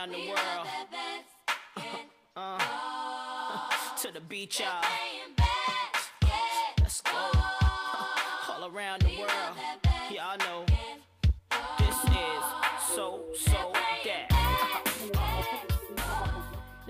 around 0.00 0.12
the 0.12 0.28
world. 0.28 0.66
Uh, 2.36 2.58
to 4.00 4.12
the 4.12 4.20
beach, 4.20 4.60
y'all. 4.60 4.82
Let's 6.78 7.00
go. 7.00 7.10
All 8.48 8.70
around 8.72 9.02
the 9.02 9.18
world. 9.18 9.56
Y'all 10.10 10.38
know. 10.38 10.64
This 11.78 11.96
is 12.04 12.94
so, 12.94 13.24
so 13.34 13.72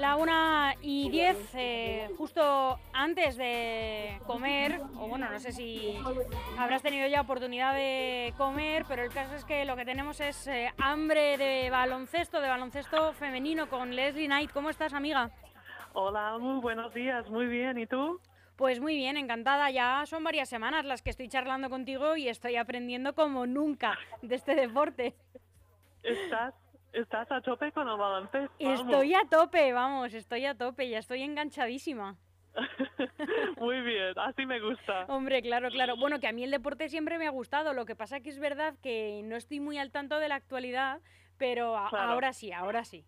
La 0.01 0.17
una 0.17 0.77
y 0.81 1.11
diez, 1.11 1.37
eh, 1.55 2.09
justo 2.17 2.79
antes 2.95 3.37
de 3.37 4.19
comer, 4.27 4.81
o 4.97 5.09
bueno, 5.09 5.29
no 5.29 5.39
sé 5.39 5.53
si 5.53 5.95
habrás 6.57 6.81
tenido 6.81 7.07
ya 7.07 7.21
oportunidad 7.21 7.75
de 7.75 8.33
comer, 8.39 8.87
pero 8.89 9.03
el 9.03 9.13
caso 9.13 9.35
es 9.35 9.45
que 9.45 9.67
lo 9.67 9.77
que 9.77 9.85
tenemos 9.85 10.19
es 10.21 10.47
eh, 10.47 10.73
hambre 10.79 11.37
de 11.37 11.69
baloncesto, 11.69 12.41
de 12.41 12.49
baloncesto 12.49 13.13
femenino 13.13 13.69
con 13.69 13.95
Leslie 13.95 14.25
Knight. 14.25 14.51
¿Cómo 14.53 14.71
estás, 14.71 14.95
amiga? 14.95 15.33
Hola, 15.93 16.39
muy 16.39 16.63
buenos 16.63 16.95
días, 16.95 17.29
muy 17.29 17.45
bien, 17.45 17.77
¿y 17.77 17.87
tú? 17.87 18.23
Pues 18.57 18.81
muy 18.81 18.97
bien, 18.97 19.19
encantada. 19.19 19.71
Ya 19.71 20.05
son 20.07 20.25
varias 20.25 20.49
semanas 20.49 20.87
las 20.87 21.03
que 21.03 21.11
estoy 21.11 21.29
charlando 21.29 21.69
contigo 21.69 22.17
y 22.17 22.31
estoy 22.31 22.57
aprendiendo 22.57 23.15
como 23.15 23.47
nunca 23.47 23.99
de 24.23 24.35
este 24.35 24.55
deporte. 24.55 25.15
¿Estás, 26.03 26.55
estás 26.93 27.31
a 27.31 27.41
tope 27.41 27.73
con 27.73 27.89
el 27.89 27.97
baloncesto? 27.97 28.55
Estoy 28.59 29.15
a 29.15 29.23
tope, 29.31 29.73
vamos, 29.73 30.13
estoy 30.15 30.45
a 30.47 30.55
tope, 30.55 30.89
ya 30.89 30.99
estoy 30.99 31.23
enganchadísima. 31.23 32.17
Muy 33.59 33.81
bien, 33.83 34.13
así 34.19 34.45
me 34.47 34.61
gusta. 34.61 35.05
Hombre, 35.09 35.41
claro, 35.43 35.69
claro. 35.71 35.97
Bueno, 35.97 36.19
que 36.19 36.27
a 36.27 36.33
mí 36.33 36.43
el 36.45 36.51
deporte 36.51 36.89
siempre 36.89 37.17
me 37.19 37.27
ha 37.27 37.31
gustado. 37.31 37.73
Lo 37.75 37.85
que 37.87 37.95
pasa 37.95 38.21
que 38.21 38.29
es 38.31 38.39
verdad 38.39 38.75
que 38.83 39.21
no 39.25 39.37
estoy 39.37 39.61
muy 39.61 39.79
al 39.79 39.91
tanto 39.93 40.19
de 40.19 40.29
la 40.29 40.35
actualidad, 40.35 41.01
pero 41.39 41.77
a- 41.77 41.89
Claro. 41.91 42.13
ahora 42.13 42.33
sí, 42.33 42.53
ahora 42.53 42.85
sí. 42.85 43.05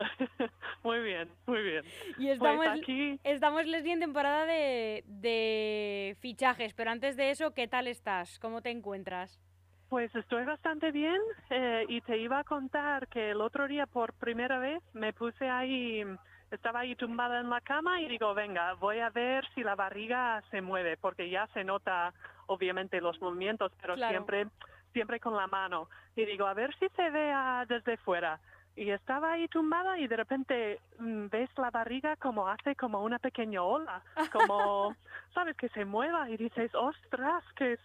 Muy 0.82 1.00
bien, 1.02 1.30
muy 1.46 1.62
bien. 1.62 1.84
Y 2.18 2.28
estamos, 2.28 2.66
Pues 2.66 2.80
aquí, 2.80 3.18
estamos 3.22 3.64
Leslie, 3.64 3.92
en 3.92 4.00
temporada 4.00 4.44
de, 4.44 5.04
de 5.06 6.16
fichajes, 6.20 6.74
pero 6.74 6.90
antes 6.90 7.16
de 7.16 7.30
eso, 7.30 7.54
¿qué 7.54 7.68
tal 7.68 7.86
estás? 7.86 8.38
¿Cómo 8.40 8.60
te 8.60 8.70
encuentras? 8.70 9.40
Pues 9.88 10.14
estoy 10.14 10.44
bastante 10.44 10.90
bien 10.90 11.20
eh, 11.50 11.84
y 11.88 12.00
te 12.00 12.18
iba 12.18 12.38
a 12.40 12.44
contar 12.44 13.08
que 13.08 13.30
el 13.30 13.40
otro 13.40 13.68
día 13.68 13.86
por 13.86 14.12
primera 14.14 14.58
vez 14.58 14.82
me 14.92 15.12
puse 15.12 15.48
ahí, 15.48 16.04
estaba 16.50 16.80
ahí 16.80 16.96
tumbada 16.96 17.40
en 17.40 17.50
la 17.50 17.60
cama 17.60 18.00
y 18.00 18.08
digo, 18.08 18.34
venga, 18.34 18.74
voy 18.74 19.00
a 19.00 19.10
ver 19.10 19.46
si 19.54 19.62
la 19.62 19.74
barriga 19.74 20.42
se 20.50 20.60
mueve, 20.60 20.96
porque 20.96 21.28
ya 21.30 21.46
se 21.48 21.64
nota 21.64 22.12
obviamente 22.46 23.00
los 23.00 23.20
movimientos, 23.20 23.72
pero 23.80 23.94
Claro. 23.94 24.10
siempre, 24.12 24.46
siempre 24.92 25.20
con 25.20 25.36
la 25.36 25.46
mano. 25.46 25.88
Y 26.16 26.24
digo, 26.24 26.46
a 26.46 26.54
ver 26.54 26.74
si 26.78 26.88
se 26.96 27.10
ve 27.10 27.32
ah, 27.32 27.64
desde 27.68 27.96
fuera. 27.98 28.40
Y 28.76 28.90
estaba 28.90 29.32
ahí 29.32 29.46
tumbada 29.46 29.98
y 30.00 30.08
de 30.08 30.16
repente 30.16 30.80
mm, 30.98 31.28
ves 31.28 31.48
la 31.56 31.70
barriga 31.70 32.16
como 32.16 32.48
hace 32.48 32.74
como 32.74 33.02
una 33.04 33.20
pequeña 33.20 33.62
ola, 33.62 34.02
como, 34.32 34.96
sabes, 35.34 35.56
que 35.56 35.68
se 35.68 35.84
mueva 35.84 36.28
y 36.28 36.36
dices, 36.36 36.74
ostras, 36.74 37.44
que 37.54 37.78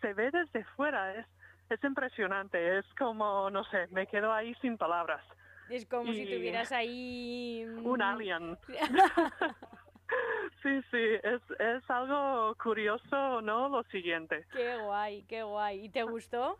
se 0.00 0.12
ve 0.14 0.32
desde 0.32 0.64
fuera. 0.76 1.14
Es, 1.14 1.26
es 1.74 1.84
impresionante, 1.84 2.78
es 2.78 2.86
como, 2.98 3.50
no 3.50 3.64
sé, 3.64 3.86
me 3.90 4.06
quedo 4.06 4.32
ahí 4.32 4.54
sin 4.60 4.76
palabras. 4.76 5.24
Es 5.68 5.86
como 5.86 6.12
si 6.12 6.24
tuvieras 6.24 6.72
ahí... 6.72 7.64
Un 7.64 7.98
mm, 7.98 8.02
alien. 8.02 8.58
sí, 10.62 10.82
sí, 10.90 11.04
es, 11.22 11.40
es 11.58 11.90
algo 11.90 12.54
curioso, 12.62 13.40
¿no? 13.40 13.68
Lo 13.68 13.82
siguiente. 13.84 14.44
Qué 14.52 14.76
guay, 14.76 15.22
qué 15.24 15.42
guay. 15.42 15.86
¿Y 15.86 15.88
te 15.88 16.02
gustó? 16.02 16.58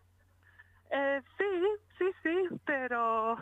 Eh, 0.91 1.23
sí, 1.37 1.45
sí, 1.99 2.05
sí, 2.23 2.61
pero 2.65 3.37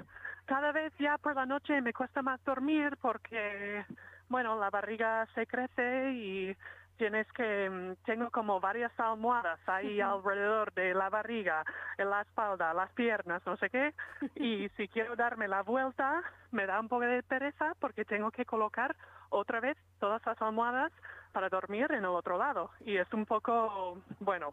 cada 0.47 0.73
vez 0.73 0.93
ya 0.99 1.19
por 1.19 1.35
la 1.35 1.47
noche 1.47 1.81
me 1.81 1.93
cuesta 1.93 2.23
más 2.23 2.43
dormir 2.45 2.97
porque, 3.01 3.85
bueno, 4.29 4.59
la 4.59 4.71
barriga 4.71 5.27
se 5.35 5.47
crece 5.47 6.13
y 6.13 6.57
tienes 7.01 7.27
que, 7.33 7.71
mm, 7.71 8.05
tengo 8.05 8.29
como 8.29 8.61
varias 8.61 8.93
almohadas 9.01 9.59
ahí 9.67 10.03
alrededor 10.03 10.71
de 10.75 10.93
la 10.93 11.09
barriga, 11.09 11.65
en 11.97 12.11
la 12.11 12.21
espalda, 12.21 12.75
las 12.75 12.93
piernas, 12.93 13.41
no 13.47 13.57
sé 13.57 13.71
qué, 13.71 13.95
y 14.35 14.69
si 14.77 14.87
quiero 14.87 15.17
darme 15.17 15.49
la 15.49 15.63
vuelta, 15.63 16.23
me 16.51 16.67
da 16.67 16.79
un 16.79 16.89
poco 16.89 17.07
de 17.07 17.23
pereza 17.23 17.73
porque 17.81 18.05
tengo 18.05 18.31
que 18.31 18.45
colocar 18.45 18.95
otra 19.31 19.61
vez 19.61 19.79
todas 19.99 20.21
las 20.27 20.43
almohadas 20.43 20.93
para 21.33 21.49
dormir 21.49 21.87
en 21.91 22.05
el 22.05 22.11
otro 22.11 22.37
lado. 22.37 22.71
Y 22.81 22.99
es 22.99 23.11
un 23.15 23.25
poco, 23.25 24.03
bueno, 24.19 24.53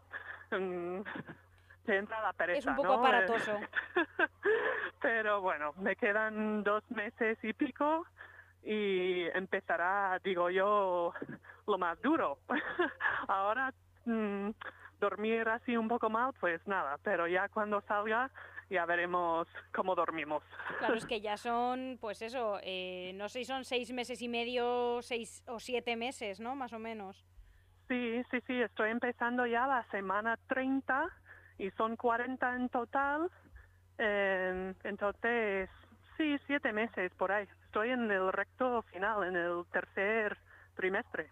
mm, 0.50 1.00
te 1.84 1.98
entra 1.98 2.22
la 2.22 2.32
pereza. 2.32 2.70
un 2.70 2.76
poco 2.76 2.94
¿no? 2.94 3.00
aparatoso. 3.00 3.60
Pero 5.02 5.42
bueno, 5.42 5.74
me 5.76 5.96
quedan 5.96 6.62
dos 6.64 6.82
meses 6.90 7.36
y 7.42 7.52
pico 7.52 8.06
y 8.62 9.26
empezará, 9.34 10.18
digo 10.24 10.48
yo, 10.48 11.12
lo 11.68 11.78
más 11.78 12.00
duro. 12.02 12.38
Ahora 13.28 13.72
mm, 14.04 14.50
dormir 15.00 15.48
así 15.48 15.76
un 15.76 15.88
poco 15.88 16.10
mal, 16.10 16.32
pues 16.40 16.66
nada, 16.66 16.98
pero 17.02 17.26
ya 17.26 17.48
cuando 17.48 17.80
salga 17.82 18.30
ya 18.70 18.84
veremos 18.84 19.48
cómo 19.72 19.94
dormimos. 19.94 20.42
Claro, 20.78 20.94
es 20.94 21.06
que 21.06 21.20
ya 21.20 21.36
son, 21.36 21.98
pues 22.00 22.22
eso, 22.22 22.58
eh, 22.62 23.12
no 23.14 23.28
sé 23.28 23.40
si 23.40 23.44
son 23.46 23.64
seis 23.64 23.92
meses 23.92 24.20
y 24.22 24.28
medio, 24.28 25.00
seis 25.02 25.42
o 25.46 25.58
siete 25.58 25.96
meses, 25.96 26.40
¿no? 26.40 26.54
Más 26.54 26.72
o 26.72 26.78
menos. 26.78 27.24
Sí, 27.88 28.22
sí, 28.30 28.38
sí, 28.46 28.60
estoy 28.60 28.90
empezando 28.90 29.46
ya 29.46 29.66
la 29.66 29.82
semana 29.90 30.38
30 30.48 31.08
y 31.58 31.70
son 31.70 31.96
40 31.96 32.56
en 32.56 32.68
total. 32.68 33.30
Eh, 33.96 34.74
entonces, 34.84 35.70
sí, 36.18 36.36
siete 36.46 36.72
meses 36.72 37.10
por 37.16 37.32
ahí. 37.32 37.48
Estoy 37.64 37.90
en 37.90 38.10
el 38.10 38.30
recto 38.30 38.82
final, 38.82 39.24
en 39.24 39.36
el 39.36 39.64
tercer 39.72 40.36
trimestre. 40.74 41.30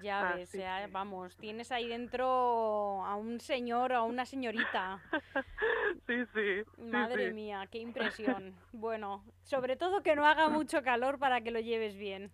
Ya 0.00 0.34
ves, 0.34 0.48
Así 0.50 0.58
ya, 0.58 0.86
que- 0.86 0.92
vamos, 0.92 1.36
tienes 1.36 1.70
ahí 1.72 1.88
dentro 1.88 3.04
a 3.04 3.14
un 3.16 3.40
señor 3.40 3.92
o 3.92 3.96
a 3.96 4.02
una 4.02 4.24
señorita. 4.26 5.00
sí, 6.06 6.24
sí. 6.34 6.82
Madre 6.82 7.28
sí. 7.28 7.34
mía, 7.34 7.66
qué 7.70 7.78
impresión. 7.78 8.54
Bueno, 8.72 9.24
sobre 9.44 9.76
todo 9.76 10.02
que 10.02 10.16
no 10.16 10.26
haga 10.26 10.48
mucho 10.48 10.82
calor 10.82 11.18
para 11.18 11.40
que 11.40 11.50
lo 11.50 11.60
lleves 11.60 11.96
bien. 11.96 12.30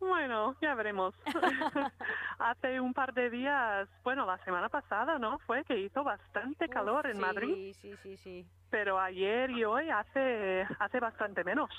Bueno, 0.00 0.54
ya 0.60 0.74
veremos. 0.74 1.14
Hace 2.38 2.80
un 2.80 2.92
par 2.92 3.14
de 3.14 3.30
días, 3.30 3.88
bueno, 4.02 4.26
la 4.26 4.36
semana 4.44 4.68
pasada, 4.68 5.18
¿no? 5.18 5.38
Fue 5.40 5.64
que 5.64 5.78
hizo 5.78 6.04
bastante 6.04 6.68
calor 6.68 7.06
Uf, 7.06 7.14
en 7.14 7.20
Madrid, 7.20 7.54
Sí, 7.54 7.74
sí, 7.74 7.96
sí, 8.02 8.16
sí. 8.18 8.46
pero 8.70 8.98
ayer 9.00 9.50
y 9.50 9.64
hoy 9.64 9.88
hace, 9.88 10.66
hace 10.78 11.00
bastante 11.00 11.42
menos. 11.44 11.70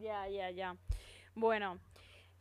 Ya, 0.00 0.28
ya, 0.28 0.50
ya. 0.50 0.76
Bueno, 1.34 1.78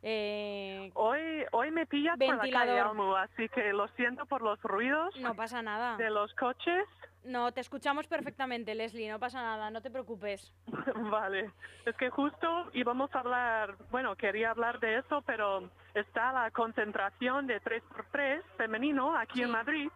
eh, 0.08 0.92
Hoy, 0.94 1.46
hoy 1.52 1.72
me 1.72 1.88
pillas 1.88 2.16
por 2.16 2.28
la 2.28 2.38
calle, 2.38 2.52
Ventilador. 2.52 2.88
Almu, 2.90 3.16
así 3.16 3.50
que 3.50 3.74
lo 3.74 3.88
siento 3.90 4.26
por 4.28 4.44
los 4.44 4.62
ruidos 4.62 5.16
no 5.18 5.34
pasa 5.34 5.62
nada. 5.64 5.98
de 5.98 6.12
los 6.12 6.34
coches. 6.36 6.86
No, 7.24 7.52
te 7.52 7.62
escuchamos 7.62 8.06
perfectamente, 8.06 8.76
Leslie, 8.76 9.10
no 9.10 9.18
pasa 9.18 9.42
nada, 9.42 9.72
no 9.72 9.82
te 9.82 9.90
preocupes. 9.90 10.54
vale, 11.10 11.52
es 11.86 11.96
que 11.98 12.12
justo 12.12 12.70
íbamos 12.74 13.14
a 13.16 13.20
hablar, 13.22 13.76
bueno, 13.90 14.16
quería 14.16 14.52
hablar 14.52 14.80
de 14.80 15.00
eso, 15.00 15.24
pero 15.24 15.72
está 15.96 16.32
la 16.32 16.52
concentración 16.52 17.48
de 17.48 17.60
3x3 17.64 18.44
femenino 18.58 19.18
aquí 19.18 19.42
en. 19.42 19.50
Madrid. 19.50 19.90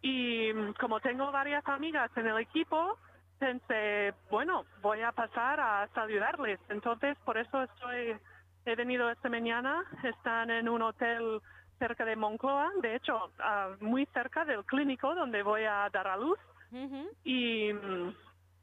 Y 0.00 0.50
como 0.80 0.98
tengo 1.00 1.30
varias 1.30 1.66
amigas 1.68 2.10
en 2.16 2.26
el 2.26 2.38
equipo, 2.38 2.96
pensé, 3.38 4.14
bueno, 4.30 4.64
voy 4.80 5.02
a 5.02 5.12
pasar 5.12 5.60
a 5.60 5.88
saludarles. 5.94 6.58
Entonces, 6.70 7.18
por 7.24 7.36
eso 7.36 7.62
estoy, 7.64 8.16
he 8.64 8.74
venido 8.74 9.10
esta 9.10 9.28
mañana. 9.28 9.84
Están 10.02 10.50
en 10.50 10.68
un 10.68 10.82
hotel 10.82 11.40
cerca 11.78 12.04
de 12.04 12.16
Moncloa, 12.16 12.70
de 12.82 12.96
hecho, 12.96 13.32
ah, 13.38 13.70
muy 13.80 14.06
cerca 14.06 14.44
del 14.44 14.64
clínico 14.64 15.14
donde 15.14 15.42
voy 15.42 15.64
a 15.64 15.88
dar 15.90 16.06
a 16.06 16.16
luz. 16.16 16.38
Ujú. 16.70 17.08
Y 17.24 17.72
mm, 17.72 18.14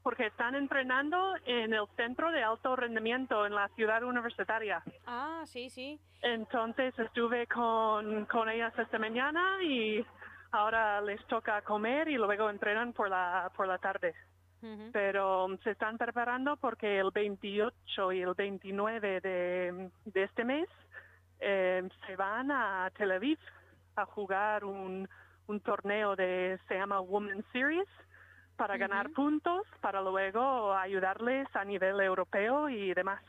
porque 0.02 0.26
están 0.26 0.54
entrenando 0.54 1.34
en 1.44 1.74
el 1.74 1.86
centro 1.96 2.30
de 2.30 2.42
alto 2.42 2.76
rendimiento 2.76 3.44
en 3.44 3.54
la 3.54 3.68
ciudad 3.76 4.02
universitaria. 4.04 4.82
Ah, 5.06 5.42
sí, 5.44 5.68
sí. 5.68 6.00
Entonces 6.22 6.98
estuve 6.98 7.46
con, 7.46 8.24
con 8.26 8.48
ellas 8.48 8.72
esta 8.78 8.98
mañana 8.98 9.62
y 9.62 10.04
ahora 10.52 11.00
les 11.00 11.22
toca 11.26 11.60
comer 11.62 12.08
y 12.08 12.16
luego 12.16 12.48
entrenan 12.48 12.92
por 12.92 13.10
la, 13.10 13.50
por 13.56 13.66
la 13.66 13.78
tarde. 13.78 14.14
Pero 14.92 15.48
se 15.62 15.70
están 15.70 15.98
preparando 15.98 16.56
porque 16.56 16.98
el 16.98 17.10
28 17.12 18.12
y 18.12 18.22
el 18.22 18.34
29 18.34 19.20
de, 19.20 19.90
de 20.04 20.22
este 20.24 20.44
mes 20.44 20.68
eh, 21.40 21.88
se 22.06 22.16
van 22.16 22.50
a 22.50 22.90
Tel 22.96 23.12
Aviv 23.12 23.38
a 23.96 24.04
jugar 24.06 24.64
un, 24.64 25.08
un 25.46 25.60
torneo 25.60 26.16
de, 26.16 26.58
se 26.66 26.74
llama 26.74 27.00
Women's 27.00 27.44
Series, 27.52 27.88
para 28.56 28.76
ganar 28.76 29.10
puntos, 29.10 29.62
para 29.80 30.02
luego 30.02 30.74
ayudarles 30.74 31.46
a 31.54 31.64
nivel 31.64 32.00
europeo 32.00 32.68
y 32.68 32.92
demás. 32.92 33.22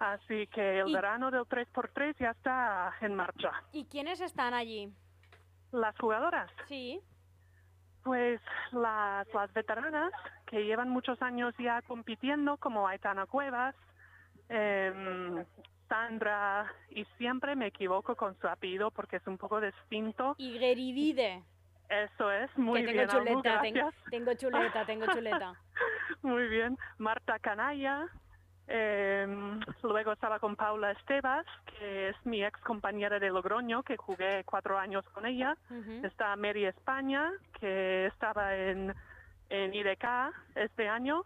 Así 0.00 0.46
que 0.48 0.80
el 0.80 0.88
Y- 0.88 0.92
verano 0.94 1.30
del 1.30 1.42
3x3 1.42 2.16
ya 2.18 2.30
está 2.30 2.92
en 3.02 3.14
marcha. 3.14 3.52
¿Y 3.72 3.84
quiénes 3.84 4.20
están 4.20 4.52
allí? 4.54 4.90
Las 5.72 5.96
jugadoras, 5.98 6.50
Sí. 6.66 7.00
Pues 8.02 8.40
las, 8.72 9.26
las 9.34 9.52
veteranas 9.52 10.12
que 10.46 10.64
llevan 10.64 10.88
muchos 10.88 11.20
años 11.22 11.54
ya 11.58 11.82
compitiendo, 11.82 12.56
como 12.56 12.88
Aitana 12.88 13.26
Cuevas, 13.26 13.74
em, 14.48 15.44
Sandra, 15.88 16.72
y 16.90 17.04
siempre 17.18 17.56
me 17.56 17.66
equivoco 17.66 18.14
con 18.16 18.38
su 18.40 18.46
apellido 18.48 18.90
porque 18.90 19.16
es 19.16 19.26
un 19.26 19.36
poco 19.38 19.60
distinto. 19.60 20.34
Igherivide. 20.38 21.42
Eso 21.88 22.30
es, 22.30 22.56
muy 22.56 22.84
que 22.84 22.92
bien. 22.92 23.08
tengo 23.08 23.18
Almu, 23.20 23.42
chuleta, 23.42 23.60
ten- 23.62 23.74
gracias. 23.74 24.04
tengo 24.10 24.34
chuleta, 24.34 24.84
tengo 24.86 25.06
chuleta. 25.12 25.54
Muy 26.22 26.46
bien. 26.48 26.78
Marta 26.98 27.38
Canalla. 27.40 28.06
Eh, 28.72 29.26
luego 29.82 30.12
estaba 30.12 30.38
con 30.38 30.54
Paula 30.54 30.92
Estebas, 30.92 31.44
que 31.66 32.10
es 32.10 32.16
mi 32.24 32.44
ex 32.44 32.58
compañera 32.60 33.18
de 33.18 33.30
Logroño, 33.30 33.82
que 33.82 33.96
jugué 33.96 34.44
cuatro 34.44 34.78
años 34.78 35.04
con 35.10 35.26
ella. 35.26 35.56
Ujú. 35.70 36.06
Está 36.06 36.36
Mary 36.36 36.64
España, 36.66 37.32
que 37.58 38.06
estaba 38.06 38.54
en, 38.54 38.94
en 39.48 39.74
IDK 39.74 40.04
este 40.54 40.88
año. 40.88 41.24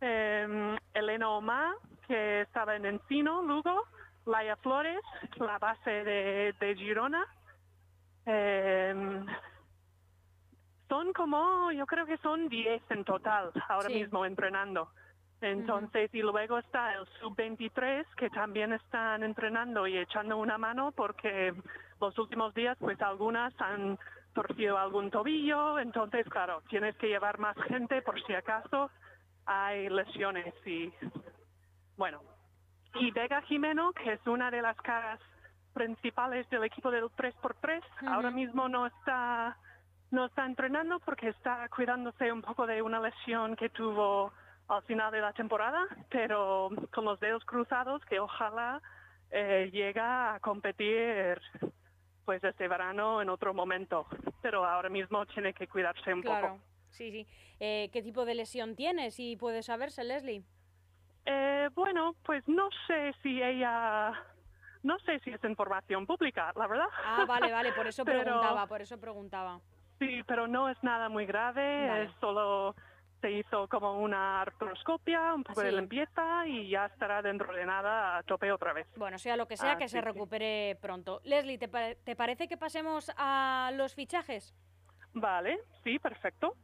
Eh, 0.00 0.76
Elena 0.94 1.28
Oma, 1.28 1.74
que 2.08 2.40
estaba 2.40 2.74
en 2.76 2.86
Encino, 2.86 3.42
Lugo. 3.42 3.84
Laia 4.24 4.54
Flores, 4.56 5.00
la 5.36 5.58
base 5.58 5.90
de, 5.90 6.54
de 6.60 6.74
Girona. 6.76 7.26
Eh, 8.24 9.24
son 10.88 11.12
como, 11.12 11.72
yo 11.72 11.86
creo 11.86 12.06
que 12.06 12.18
son 12.18 12.48
10 12.48 12.82
en 12.90 13.04
total 13.04 13.50
ahora 13.68 13.88
Sí. 13.88 13.94
mismo 13.94 14.24
entrenando. 14.24 14.90
Entonces, 15.42 16.08
y 16.14 16.22
luego 16.22 16.58
está 16.58 16.94
el 16.94 17.06
sub-23 17.20 18.06
que 18.16 18.30
también 18.30 18.72
están 18.72 19.24
entrenando 19.24 19.88
y 19.88 19.98
echando 19.98 20.38
una 20.38 20.56
mano 20.56 20.92
porque 20.92 21.52
los 22.00 22.16
últimos 22.16 22.54
días 22.54 22.76
pues 22.78 23.00
algunas 23.02 23.52
han 23.60 23.98
torcido 24.34 24.78
algún 24.78 25.10
tobillo, 25.10 25.80
entonces 25.80 26.28
claro, 26.28 26.62
tienes 26.68 26.96
que 26.96 27.08
llevar 27.08 27.38
más 27.38 27.56
gente 27.68 28.02
por 28.02 28.22
si 28.24 28.34
acaso 28.34 28.90
hay 29.44 29.88
lesiones 29.88 30.54
y 30.64 30.92
bueno. 31.96 32.22
Y 32.94 33.10
Vega 33.10 33.42
Jimeno, 33.42 33.92
que 33.92 34.12
es 34.12 34.26
una 34.26 34.50
de 34.50 34.62
las 34.62 34.76
caras 34.76 35.18
principales 35.74 36.48
del 36.50 36.64
equipo 36.64 36.90
del 36.90 37.04
3x3, 37.04 37.82
ahora 38.06 38.30
mismo 38.30 38.68
no 38.68 38.86
está 38.86 39.56
no 40.12 40.26
está 40.26 40.44
entrenando 40.44 41.00
porque 41.00 41.30
está 41.30 41.68
cuidándose 41.70 42.30
un 42.30 42.42
poco 42.42 42.66
de 42.66 42.82
una 42.82 43.00
lesión 43.00 43.56
que 43.56 43.70
tuvo 43.70 44.30
al 44.72 44.82
final 44.84 45.12
de 45.12 45.20
la 45.20 45.32
temporada, 45.32 45.86
pero 46.10 46.70
con 46.94 47.04
los 47.04 47.20
dedos 47.20 47.44
cruzados 47.44 48.02
que 48.06 48.18
ojalá 48.20 48.80
eh, 49.30 49.70
llega 49.72 50.34
a 50.34 50.40
competir 50.40 51.40
pues 52.24 52.42
este 52.44 52.68
verano 52.68 53.20
en 53.20 53.28
otro 53.28 53.52
momento, 53.52 54.06
pero 54.40 54.64
ahora 54.64 54.88
mismo 54.88 55.26
tiene 55.26 55.52
que 55.52 55.66
cuidarse 55.66 56.14
un 56.14 56.22
Claro, 56.22 56.48
poco. 56.54 56.60
sí, 56.90 57.10
sí. 57.10 57.26
Eh, 57.60 57.90
¿Qué 57.92 58.02
tipo 58.02 58.24
de 58.24 58.34
lesión 58.34 58.76
tiene? 58.76 59.10
Si 59.10 59.36
puede 59.36 59.62
saberse, 59.62 60.04
Leslie. 60.04 60.42
Eh, 61.26 61.68
bueno, 61.74 62.14
pues 62.24 62.46
no 62.48 62.68
sé 62.86 63.12
si 63.22 63.42
ella, 63.42 64.12
no 64.82 64.98
sé 65.00 65.18
si 65.20 65.30
es 65.30 65.42
información 65.44 66.06
pública, 66.06 66.52
la 66.56 66.66
verdad. 66.66 66.88
Ah, 67.04 67.24
vale, 67.26 67.52
vale, 67.52 67.72
por 67.72 67.86
eso 67.86 68.04
Pero- 68.06 68.22
preguntaba, 68.22 68.66
por 68.66 68.80
eso 68.82 68.98
preguntaba. 68.98 69.60
Sí, 69.98 70.22
pero 70.26 70.48
no 70.48 70.68
es 70.68 70.82
nada 70.82 71.08
muy 71.08 71.26
grave, 71.26 71.88
Vale. 71.88 72.04
es 72.04 72.10
solo 72.20 72.74
se 73.22 73.30
hizo 73.30 73.68
como 73.68 73.98
una 74.00 74.42
artroscopia, 74.42 75.32
un 75.32 75.44
poco 75.44 75.62
de 75.62 75.72
limpieza 75.72 76.46
y 76.46 76.68
ya 76.68 76.86
estará 76.86 77.22
dentro 77.22 77.54
de 77.54 77.64
nada 77.64 78.18
a 78.18 78.22
tope 78.24 78.50
otra 78.52 78.72
vez. 78.74 78.86
Bueno, 78.96 79.16
sea 79.16 79.36
lo 79.36 79.46
que 79.46 79.56
sea, 79.56 79.76
que 79.76 79.88
se 79.88 80.00
recupere 80.00 80.76
pronto. 80.82 81.20
Leslie, 81.24 81.56
¿te, 81.56 81.68
pare- 81.68 81.94
te 82.04 82.16
parece 82.16 82.48
que 82.48 82.56
pasemos 82.58 83.10
a 83.16 83.70
los 83.74 83.94
fichajes? 83.94 84.54
Vale, 85.14 85.60
sí, 85.84 85.98
perfecto. 86.00 86.54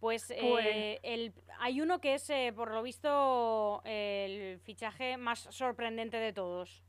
Pues, 0.00 0.30
eh, 0.30 0.38
Pues- 0.40 1.00
el, 1.02 1.32
hay 1.60 1.80
uno 1.82 2.00
que 2.00 2.14
es, 2.14 2.30
eh, 2.30 2.52
por 2.56 2.70
lo 2.72 2.82
visto, 2.82 3.82
el 3.84 4.58
fichaje 4.60 5.16
más 5.18 5.40
sorprendente 5.50 6.16
de 6.16 6.32
todos. 6.32 6.82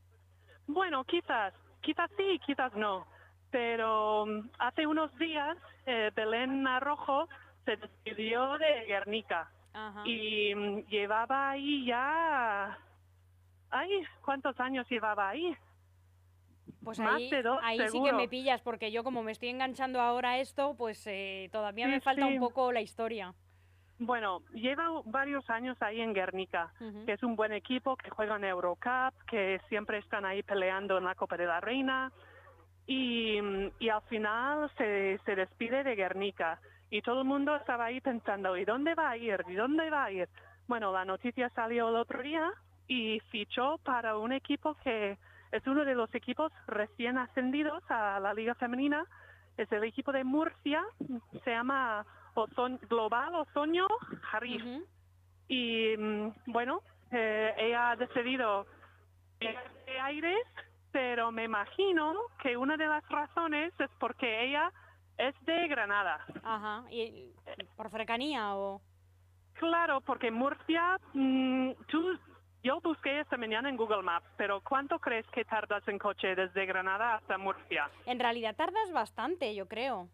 Bueno, 0.68 1.04
quizás, 1.04 1.54
quizás 1.82 2.10
sí, 2.16 2.40
quizás 2.46 2.74
no. 2.76 3.06
Pero 3.52 4.26
mm, 4.26 4.52
hace 4.60 4.86
unos 4.88 5.14
días 5.18 5.58
eh, 5.88 6.12
Belén 6.16 6.66
Arrojo 6.68 7.28
se 7.70 7.78
despidió 7.78 8.58
de 8.58 8.86
Guernica 8.88 9.50
Ajá. 9.74 10.02
y 10.06 10.54
mm, 10.56 10.88
llevaba 10.88 11.52
ahí 11.52 11.86
ya... 11.86 12.78
Ay, 13.70 14.02
¿cuántos 14.26 14.60
años 14.60 14.88
llevaba 14.90 15.30
ahí? 15.30 15.56
Pues 16.84 16.98
más 17.00 17.16
ahí, 17.18 17.30
de 17.30 17.44
dos, 17.44 17.60
ahí 17.62 17.78
sí 17.78 17.84
que 17.84 17.90
seguro. 17.92 18.18
me 18.18 18.28
pillas, 18.28 18.62
porque 18.62 18.92
yo 18.92 19.04
como 19.04 19.22
me 19.22 19.32
estoy 19.32 19.50
enganchando 19.50 20.02
ahora 20.02 20.32
a 20.32 20.40
esto, 20.40 20.76
pues 20.76 21.06
eh, 21.06 21.50
todavía 21.52 21.86
Sí, 21.86 21.92
me 21.92 22.02
falta 22.02 22.26
sí. 22.26 22.34
un 22.34 22.40
poco 22.40 22.72
la 22.72 22.82
historia. 22.82 23.34
Bueno, 24.00 24.42
lleva 24.54 24.86
varios 25.06 25.48
años 25.50 25.78
ahí 25.82 26.02
en 26.02 26.14
Guernica, 26.14 26.74
Ujú. 26.80 27.06
que 27.06 27.14
es 27.14 27.22
un 27.22 27.36
buen 27.36 27.52
equipo, 27.52 27.96
que 27.98 28.10
juega 28.10 28.38
en 28.38 28.46
Eurocup, 28.46 29.14
que 29.30 29.60
siempre 29.70 29.98
están 30.00 30.26
ahí 30.26 30.42
peleando 30.42 30.98
en 30.98 31.04
la 31.04 31.14
Copa 31.16 31.38
de 31.38 31.46
la 31.46 31.60
Reina. 31.60 32.12
Y, 32.88 33.40
mm, 33.40 33.72
y 33.80 33.90
al 33.90 34.02
final 34.04 34.72
se, 34.78 35.20
se 35.26 35.36
despide 35.36 35.84
de 35.84 35.96
Guernica. 35.96 36.60
Y 36.90 37.02
todo 37.02 37.22
el 37.22 37.28
mundo 37.28 37.56
estaba 37.56 37.86
ahí 37.86 38.02
pensando, 38.02 38.58
¿y 38.58 38.66
dónde 38.66 38.96
va 38.96 39.12
a 39.12 39.18
ir? 39.18 39.44
¿Y 39.48 39.54
dónde 39.56 39.90
va 39.90 40.06
a 40.06 40.12
ir? 40.12 40.28
Bueno, 40.68 40.92
la 40.92 41.06
noticia 41.06 41.50
salió 41.50 41.90
el 41.90 41.96
otro 41.96 42.22
día 42.22 42.52
y 42.88 43.20
fichó 43.32 43.78
para 43.84 44.18
un 44.18 44.32
equipo 44.32 44.76
que 44.84 45.18
es 45.52 45.68
uno 45.68 45.86
de 45.86 45.96
los 45.96 46.14
equipos 46.16 46.52
recién 46.68 47.18
ascendidos 47.18 47.84
a 47.90 48.20
la 48.20 48.34
Liga 48.34 48.56
Femenina. 48.56 49.06
Es 49.58 49.72
el 49.72 49.84
equipo 49.84 50.12
de 50.12 50.24
Murcia, 50.24 50.84
se 51.44 51.52
llama 51.52 52.06
Ozon- 52.36 52.80
Global 52.88 53.36
Ozoño 53.36 53.88
Harif. 54.32 54.64
Ujú. 54.64 54.86
Y 55.48 55.96
mm, 55.98 56.34
bueno, 56.48 56.82
eh, 57.12 57.54
ella 57.58 57.92
ha 57.92 57.96
decidido 57.96 58.66
de 59.40 60.00
aires, 60.02 60.46
pero 60.92 61.32
me 61.32 61.44
imagino 61.46 62.14
que 62.42 62.58
una 62.58 62.78
de 62.78 62.88
las 62.88 63.08
razones 63.10 63.74
es 63.80 63.90
porque 64.00 64.44
ella 64.46 64.72
es 65.20 65.36
de 65.46 65.68
Granada. 65.68 66.26
Ajá. 66.44 66.86
¿Y 66.90 67.32
por 67.76 67.90
cercanía 67.92 68.56
o...? 68.56 68.82
Claro, 69.54 70.00
porque 70.00 70.32
Murcia, 70.32 70.98
mm, 71.14 71.72
tú, 71.88 72.18
yo 72.64 72.80
busqué 72.80 73.20
esta 73.20 73.36
mañana 73.36 73.68
en 73.68 73.76
Google 73.76 74.02
Maps, 74.02 74.26
pero 74.38 74.62
¿cuánto 74.62 74.98
crees 75.00 75.28
que 75.28 75.44
tardas 75.44 75.86
en 75.90 76.00
coche 76.00 76.34
desde 76.36 76.66
Granada 76.66 77.16
hasta 77.16 77.38
Murcia? 77.38 77.90
En 78.06 78.20
realidad 78.20 78.56
tardas 78.56 78.92
bastante, 78.94 79.54
yo 79.54 79.68
creo. 79.68 80.08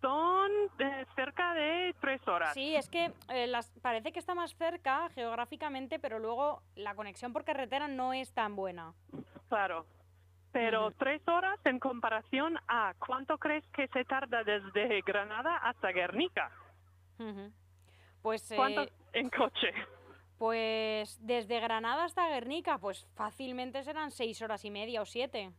Son 0.00 0.50
eh, 0.78 1.04
cerca 1.14 1.52
de 1.52 1.94
tres 2.00 2.26
horas. 2.26 2.54
Sí, 2.54 2.74
es 2.74 2.88
que 2.88 3.12
eh, 3.28 3.46
las, 3.46 3.70
parece 3.82 4.12
que 4.12 4.18
está 4.18 4.34
más 4.34 4.56
cerca 4.56 5.10
geográficamente, 5.10 5.98
pero 5.98 6.18
luego 6.18 6.62
la 6.74 6.94
conexión 6.94 7.34
por 7.34 7.44
carretera 7.44 7.86
no 7.86 8.14
es 8.14 8.32
tan 8.32 8.56
buena. 8.56 8.94
Claro. 9.48 9.84
Pero 10.52 10.90
tres 10.92 11.26
horas 11.26 11.58
en 11.64 11.78
comparación 11.78 12.58
a 12.68 12.92
cuánto 12.98 13.38
crees 13.38 13.64
que 13.68 13.88
se 13.88 14.04
tarda 14.04 14.44
desde 14.44 15.00
Granada 15.00 15.56
hasta 15.56 15.90
Guernica. 15.92 16.50
Pues, 18.20 18.50
eh, 18.50 18.56
¿Cuánto 18.56 18.84
en 19.12 19.30
coche? 19.30 19.72
pues 20.38 21.18
desde 21.24 21.60
Granada 21.60 22.04
hasta 22.04 22.28
Guernica, 22.28 22.78
pues 22.78 23.06
fácilmente 23.14 23.82
serán 23.84 24.10
seis 24.10 24.42
horas 24.42 24.64
y 24.64 24.70
media 24.70 25.00
o 25.02 25.04
siete. 25.06 25.50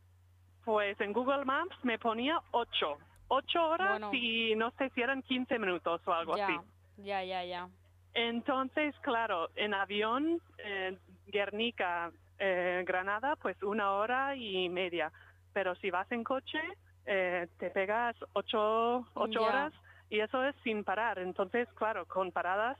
Pues 0.64 1.00
en 1.00 1.12
Google 1.12 1.44
Maps 1.44 1.76
me 1.82 1.98
ponía 1.98 2.40
ocho. 2.52 2.98
Ocho 3.28 3.66
horas 3.66 3.90
Bueno. 3.92 4.10
y 4.12 4.54
no 4.54 4.70
sé 4.72 4.90
si 4.90 5.00
eran 5.00 5.22
15 5.22 5.58
minutos 5.58 6.00
o 6.06 6.12
algo 6.12 6.36
Ya, 6.36 6.44
así. 6.46 6.54
ya, 6.98 7.24
ya, 7.24 7.44
ya. 7.44 7.68
Entonces, 8.12 8.94
claro, 9.00 9.48
en 9.56 9.72
avión, 9.74 10.40
eh, 10.58 10.96
Guernica, 11.26 12.12
eh, 12.38 12.82
Granada, 12.86 13.36
pues 13.36 13.62
una 13.62 13.92
hora 13.92 14.34
y 14.36 14.68
media. 14.68 15.12
Pero 15.52 15.74
si 15.76 15.90
vas 15.90 16.10
en 16.12 16.24
coche, 16.24 16.60
eh, 17.06 17.48
te 17.58 17.70
pegas 17.70 18.16
ocho, 18.32 19.06
ocho 19.14 19.40
Ya. 19.40 19.46
horas 19.48 19.72
y 20.10 20.20
eso 20.20 20.44
es 20.44 20.54
sin 20.64 20.84
parar. 20.84 21.18
Entonces, 21.18 21.68
claro, 21.74 22.06
con 22.06 22.32
paradas, 22.32 22.78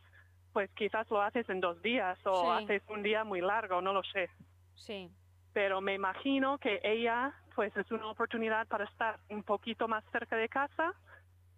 pues 0.52 0.70
quizás 0.72 1.08
lo 1.10 1.20
haces 1.22 1.48
en 1.48 1.60
dos 1.60 1.80
días 1.82 2.18
o 2.24 2.42
Sí. 2.42 2.64
haces 2.64 2.82
un 2.88 3.02
día 3.02 3.24
muy 3.24 3.40
largo, 3.40 3.80
no 3.80 3.92
lo 3.92 4.02
sé. 4.02 4.28
Sí. 4.74 5.10
Pero 5.52 5.80
me 5.80 5.94
imagino 5.94 6.58
que 6.58 6.80
ella, 6.82 7.32
pues 7.54 7.76
es 7.76 7.90
una 7.92 8.08
oportunidad 8.08 8.66
para 8.66 8.84
estar 8.84 9.18
un 9.30 9.42
poquito 9.44 9.86
más 9.86 10.04
cerca 10.10 10.36
de 10.36 10.48
casa, 10.48 10.92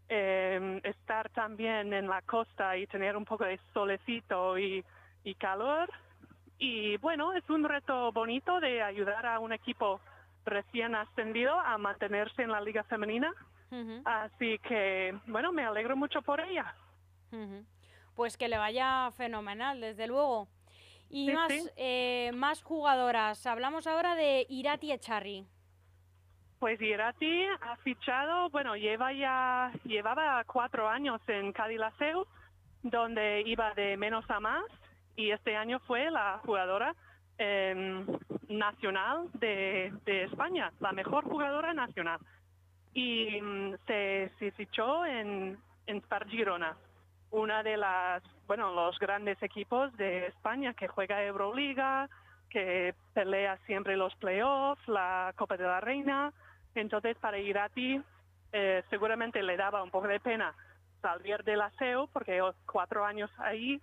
eh, 0.09 0.81
estar 0.85 1.31
también 1.31 1.93
en 1.93 2.07
la 2.09 2.23
costa 2.23 2.76
y 2.76 2.87
tener 2.87 3.17
un 3.17 3.25
poco 3.25 3.45
de 3.45 3.59
solecito 3.73 4.59
y, 4.59 4.85
y 5.25 5.35
calor. 5.35 5.91
Y 6.59 6.97
bueno, 6.99 7.33
es 7.35 7.49
un 7.51 7.65
reto 7.65 8.13
bonito 8.13 8.61
de 8.61 8.83
ayudar 8.83 9.27
a 9.27 9.39
un 9.41 9.53
equipo 9.53 10.01
recién 10.45 10.95
ascendido 10.95 11.59
a 11.59 11.77
mantenerse 11.79 12.43
en 12.43 12.51
la 12.51 12.61
liga 12.61 12.85
femenina. 12.85 13.33
Así 14.05 14.59
que, 14.61 15.15
bueno, 15.27 15.53
me 15.53 15.65
alegro 15.65 15.97
mucho 15.97 16.23
por 16.23 16.41
ella. 16.41 16.75
Pues 18.15 18.37
que 18.39 18.49
le 18.49 18.57
vaya 18.57 19.11
fenomenal, 19.17 19.81
desde 19.81 20.07
luego. 20.07 20.49
Y 21.11 21.27
Sí, 21.27 21.33
más, 21.35 21.53
sí. 21.53 21.71
eh, 21.77 22.31
más 22.35 22.63
jugadoras. 22.63 23.47
Hablamos 23.47 23.87
ahora 23.87 24.15
de 24.15 24.47
Irati 24.49 24.93
Echarri. 24.93 25.47
Pues 26.59 26.81
Irati 26.81 27.45
ha 27.45 27.77
fichado, 27.85 28.49
bueno, 28.49 28.77
lleva 28.77 29.13
ya, 29.13 29.71
llevaba 29.85 30.43
cuatro 30.45 30.89
años 30.89 31.21
en 31.29 31.53
Cadillaceu, 31.53 32.27
donde 32.83 33.43
iba 33.43 33.75
de 33.75 33.97
menos 33.99 34.25
a 34.31 34.41
más, 34.41 34.65
y 35.17 35.31
este 35.31 35.57
año 35.57 35.81
fue 35.81 36.11
la 36.11 36.41
jugadora 36.45 36.95
em, 37.39 38.07
nacional 38.49 39.29
de, 39.35 39.93
España, 40.07 40.73
la 40.81 40.93
mejor 40.93 41.25
jugadora 41.25 41.73
nacional. 41.73 42.21
Y 42.93 43.41
mm, 43.41 43.75
se, 43.87 44.31
fichó 44.57 45.05
en, 45.05 45.59
en 45.87 46.03
Girona, 46.29 46.77
una 47.31 47.63
de 47.63 47.77
las, 47.77 48.23
bueno, 48.47 48.73
los 48.73 48.99
grandes 48.99 49.43
equipos 49.43 49.95
de 49.97 50.27
España 50.27 50.75
que 50.75 50.89
juega 50.89 51.25
Euroliga, 51.25 52.09
que 52.49 52.95
pelea 53.13 53.59
siempre 53.67 53.97
los 53.97 54.15
playoffs, 54.17 54.87
la 54.87 55.33
Copa 55.37 55.57
de 55.57 55.65
la 55.65 55.81
Reina. 55.81 56.33
Entonces, 56.75 57.17
para 57.19 57.39
Irati 57.39 58.01
eh, 58.53 58.83
seguramente 58.91 59.43
le 59.43 59.57
daba 59.57 59.83
un 59.83 59.91
poco 59.91 60.09
de 60.09 60.21
pena 60.21 60.55
salir 61.03 61.43
del 61.45 61.61
aseo, 61.61 62.07
porque 62.13 62.41
cuatro 62.65 63.05
años 63.05 63.31
ahí 63.39 63.81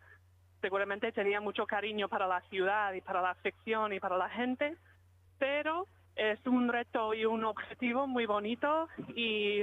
seguramente 0.64 1.12
tenía 1.12 1.42
mucho 1.42 1.68
cariño 1.68 2.08
para 2.08 2.26
la 2.26 2.40
ciudad 2.50 2.94
y 2.94 3.02
para 3.02 3.22
la 3.22 3.32
afección 3.32 3.92
y 3.92 4.00
para 4.00 4.18
la 4.18 4.30
gente, 4.30 4.78
pero 5.38 5.88
es 6.16 6.40
un 6.48 6.70
reto 6.70 7.14
y 7.14 7.26
un 7.26 7.44
objetivo 7.44 8.08
muy 8.08 8.26
bonito 8.26 8.88
y 9.14 9.62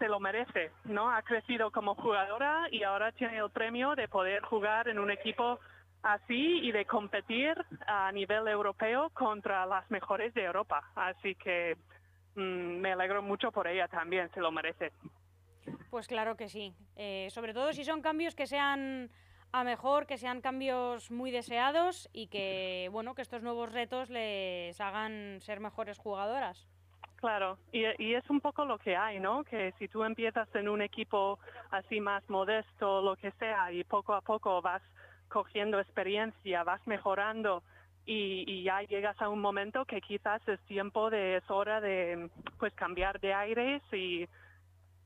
se 0.00 0.08
lo 0.08 0.18
merece, 0.18 0.72
¿no? 0.84 1.08
Ha 1.08 1.22
crecido 1.22 1.70
como 1.70 1.94
jugadora 1.94 2.66
y 2.72 2.82
ahora 2.82 3.12
tiene 3.12 3.38
el 3.38 3.50
premio 3.50 3.94
de 3.94 4.08
poder 4.08 4.42
jugar 4.42 4.88
en 4.88 4.98
un 4.98 5.12
equipo 5.12 5.60
así 6.02 6.58
y 6.58 6.72
de 6.72 6.84
competir 6.86 7.54
a 7.86 8.10
nivel 8.10 8.48
europeo 8.48 9.10
contra 9.10 9.64
las 9.64 9.88
mejores 9.92 10.34
de 10.34 10.42
Europa. 10.42 10.90
Así 10.96 11.36
que 11.36 11.76
mm, 12.34 12.80
me 12.80 12.92
alegro 12.94 13.22
mucho 13.22 13.52
por 13.52 13.68
ella 13.68 13.86
también, 13.86 14.28
se 14.34 14.40
lo 14.40 14.50
merece. 14.50 14.90
Pues 15.88 16.08
claro 16.08 16.36
que 16.36 16.48
sí. 16.48 16.74
Eh, 16.96 17.28
sobre 17.30 17.54
todo 17.54 17.72
si 17.72 17.84
son 17.84 18.02
cambios 18.02 18.34
que 18.34 18.48
sean 18.48 19.08
a 19.56 19.64
mejor, 19.64 20.06
que 20.06 20.18
sean 20.18 20.42
cambios 20.42 21.10
muy 21.10 21.30
deseados 21.30 22.10
y 22.12 22.26
que, 22.26 22.90
bueno, 22.92 23.14
que 23.14 23.22
estos 23.22 23.42
nuevos 23.42 23.72
retos 23.72 24.10
les 24.10 24.78
hagan 24.80 25.40
ser 25.40 25.60
mejores 25.60 25.96
jugadoras. 25.96 26.68
Claro, 27.16 27.58
y, 27.72 27.84
es 28.12 28.28
un 28.28 28.42
poco 28.42 28.66
lo 28.66 28.78
que 28.78 28.96
hay, 28.96 29.18
¿no? 29.18 29.44
Que 29.44 29.72
si 29.78 29.88
tú 29.88 30.04
empiezas 30.04 30.46
en 30.54 30.68
un 30.68 30.82
equipo 30.82 31.38
así 31.70 32.00
más 32.00 32.28
modesto, 32.28 33.00
lo 33.00 33.16
que 33.16 33.30
sea, 33.32 33.72
y 33.72 33.82
poco 33.84 34.12
a 34.12 34.20
poco 34.20 34.60
vas 34.60 34.82
cogiendo 35.28 35.80
experiencia, 35.80 36.62
vas 36.62 36.86
mejorando 36.86 37.62
y, 38.04 38.44
y 38.46 38.62
ya 38.62 38.82
llegas 38.82 39.20
a 39.22 39.30
un 39.30 39.40
momento 39.40 39.86
que 39.86 40.02
quizás 40.02 40.46
es 40.46 40.60
tiempo 40.66 41.08
de, 41.08 41.38
es 41.38 41.50
hora 41.50 41.80
de, 41.80 42.28
pues, 42.58 42.74
cambiar 42.74 43.18
de 43.20 43.32
aires 43.32 43.82
y, 43.90 44.28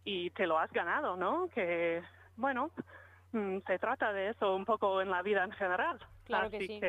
y 0.05 0.31
te 0.31 0.49
lo 0.49 0.59
has 0.59 0.73
ganado, 0.73 1.17
¿no? 1.17 1.49
Que, 1.55 2.03
bueno, 2.37 2.73
se 3.33 3.79
trata 3.79 4.13
de 4.13 4.31
eso 4.31 4.55
un 4.55 4.65
poco 4.65 5.01
en 5.01 5.11
la 5.11 5.23
vida 5.23 5.45
en 5.45 5.53
general. 5.53 5.99
Claro 6.25 6.51
que 6.51 6.67
sí. 6.67 6.81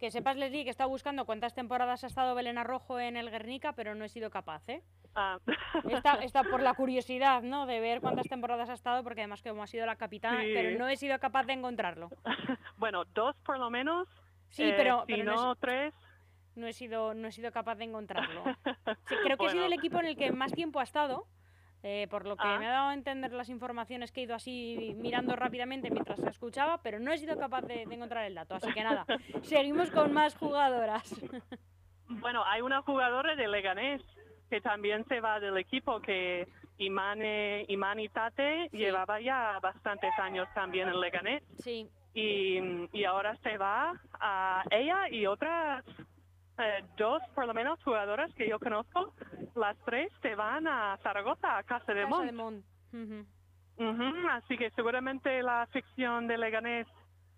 Que 0.00 0.10
sepas, 0.10 0.36
Leslie, 0.36 0.64
que 0.64 0.70
está 0.70 0.86
buscando 0.86 1.26
cuántas 1.26 1.52
temporadas 1.52 2.04
ha 2.04 2.06
estado 2.06 2.34
Belén 2.34 2.56
Arrojo 2.56 2.98
en 2.98 3.18
el 3.18 3.30
Guernica, 3.30 3.74
pero 3.74 3.94
no 3.94 4.06
he 4.06 4.08
sido 4.08 4.30
capaz, 4.30 4.66
¿eh? 4.68 4.82
Ah. 5.14 5.38
Está, 6.22 6.42
por 6.44 6.62
la 6.62 6.72
curiosidad, 6.74 7.42
¿no? 7.42 7.66
De 7.66 7.80
ver 7.80 8.00
cuántas 8.00 8.26
temporadas 8.26 8.70
ha 8.70 8.74
estado, 8.74 9.02
porque 9.04 9.20
además 9.20 9.42
que 9.42 9.50
como 9.50 9.62
ha 9.62 9.66
sido 9.66 9.84
la 9.84 9.96
capitana, 9.96 10.40
pero 10.40 10.78
no 10.78 10.88
he 10.88 10.96
sido 10.96 11.18
capaz 11.18 11.44
de 11.44 11.52
encontrarlo. 11.52 12.08
bueno, 12.78 13.04
dos 13.12 13.36
por 13.44 13.58
lo 13.58 13.68
menos. 13.68 14.08
Sí, 14.48 14.62
eh, 14.62 14.74
pero, 14.74 15.04
si 15.06 15.22
no, 15.22 15.54
tres. 15.56 15.92
No 16.56 16.66
he 16.66 16.72
sido, 16.72 17.12
no 17.12 17.28
he 17.28 17.32
sido 17.32 17.52
capaz 17.52 17.76
de 17.76 17.84
encontrarlo. 17.84 18.42
creo 19.06 19.36
que 19.36 19.46
ha 19.46 19.50
sido 19.50 19.66
el 19.66 19.72
equipo 19.72 20.00
en 20.00 20.06
el 20.06 20.16
que 20.16 20.32
más 20.32 20.52
tiempo 20.52 20.80
ha 20.80 20.84
estado. 20.84 21.26
Eh, 21.82 22.06
por 22.10 22.26
lo 22.26 22.36
que 22.36 22.46
Ah. 22.46 22.58
me 22.58 22.66
ha 22.66 22.72
dado 22.72 22.88
a 22.90 22.94
entender 22.94 23.32
las 23.32 23.48
informaciones 23.48 24.12
que 24.12 24.20
he 24.20 24.24
ido 24.24 24.34
así 24.34 24.94
mirando 24.98 25.34
rápidamente 25.34 25.90
mientras 25.90 26.18
la 26.18 26.28
escuchaba, 26.30 26.82
pero 26.82 26.98
no 26.98 27.10
he 27.10 27.16
sido 27.18 27.38
capaz 27.38 27.62
de, 27.62 27.86
de 27.86 27.94
encontrar 27.94 28.26
el 28.26 28.34
dato. 28.34 28.54
Así 28.54 28.70
que 28.72 28.84
nada, 28.84 29.06
seguimos 29.42 29.90
con 29.90 30.12
más 30.12 30.36
jugadoras. 30.36 31.14
Bueno, 32.08 32.44
hay 32.44 32.60
una 32.60 32.82
jugadora 32.82 33.34
de 33.34 33.48
Leganés 33.48 34.02
que 34.50 34.60
también 34.60 35.06
se 35.06 35.20
va 35.20 35.40
del 35.40 35.56
equipo, 35.56 36.00
que 36.00 36.46
Imane, 36.78 37.64
Imani 37.68 38.08
Tate 38.08 38.68
Sí. 38.70 38.76
llevaba 38.76 39.20
ya 39.20 39.58
bastantes 39.62 40.10
años 40.18 40.48
también 40.54 40.88
en 40.88 41.00
Leganés 41.00 41.42
Sí, 41.60 41.88
y, 42.14 42.58
y 42.92 43.04
ahora 43.04 43.36
se 43.42 43.56
va 43.56 43.92
a 44.18 44.64
ella 44.70 45.08
y 45.08 45.24
otras 45.26 45.84
eh, 46.58 46.84
dos, 46.98 47.22
por 47.34 47.46
lo 47.46 47.54
menos, 47.54 47.82
jugadoras 47.84 48.34
que 48.34 48.48
yo 48.48 48.58
conozco, 48.58 49.14
las 49.56 49.76
tres 49.84 50.10
se 50.22 50.34
van 50.34 50.66
a 50.66 50.96
Zaragoza, 51.02 51.58
a 51.58 51.62
Casa 51.62 51.92
de 51.94 52.02
Casa 52.02 52.32
Mont. 52.32 52.64
así 54.30 54.56
que 54.58 54.70
seguramente 54.72 55.42
la 55.42 55.62
afición 55.62 56.26
de 56.26 56.36
Leganés 56.38 56.86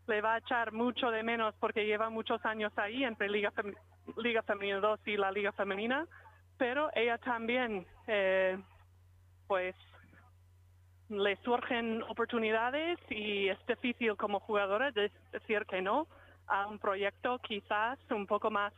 le 0.08 0.20
va 0.20 0.34
a 0.34 0.38
echar 0.38 0.72
mucho 0.72 1.10
de 1.10 1.22
menos 1.22 1.54
porque 1.60 1.86
lleva 1.86 2.10
muchos 2.10 2.44
años 2.44 2.72
ahí 2.76 3.04
entre 3.04 3.28
Liga, 3.28 3.52
Fem- 3.52 3.76
Liga 4.16 4.42
Femenina 4.42 4.80
2 4.80 5.00
y 5.06 5.16
la 5.16 5.30
Liga 5.30 5.52
Femenina, 5.52 6.06
pero 6.58 6.90
ella 6.94 7.18
también, 7.18 7.86
eh, 8.08 8.58
pues, 9.46 9.76
le 11.08 11.36
surgen 11.42 12.02
oportunidades 12.04 12.98
y 13.10 13.48
es 13.48 13.58
difícil 13.66 14.16
como 14.16 14.40
jugadora 14.40 14.90
de- 14.90 15.12
decir 15.30 15.64
que 15.66 15.82
no 15.82 16.06
a 16.48 16.66
un 16.66 16.78
proyecto 16.78 17.38
quizás 17.40 17.98
un 18.10 18.26
poco 18.26 18.50
más 18.50 18.72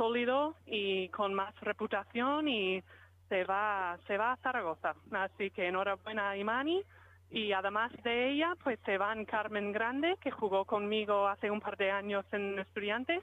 sólido 0.00 0.54
y 0.64 1.10
con 1.10 1.34
más 1.34 1.54
reputación 1.60 2.48
y 2.48 2.82
se 3.28 3.44
va 3.44 3.98
se 4.06 4.16
va 4.16 4.32
a 4.32 4.36
Zaragoza. 4.38 4.94
Así 5.12 5.50
que 5.50 5.68
enhorabuena 5.68 6.30
a 6.30 6.36
Imani. 6.38 6.82
Y 7.30 7.52
además 7.52 7.92
de 8.02 8.30
ella 8.30 8.54
pues 8.64 8.78
se 8.86 8.96
van 8.96 9.26
Carmen 9.26 9.72
Grande 9.72 10.16
que 10.22 10.30
jugó 10.30 10.64
conmigo 10.64 11.28
hace 11.28 11.50
un 11.50 11.60
par 11.60 11.76
de 11.76 11.90
años 11.90 12.24
en 12.32 12.58
Estudiantes. 12.58 13.22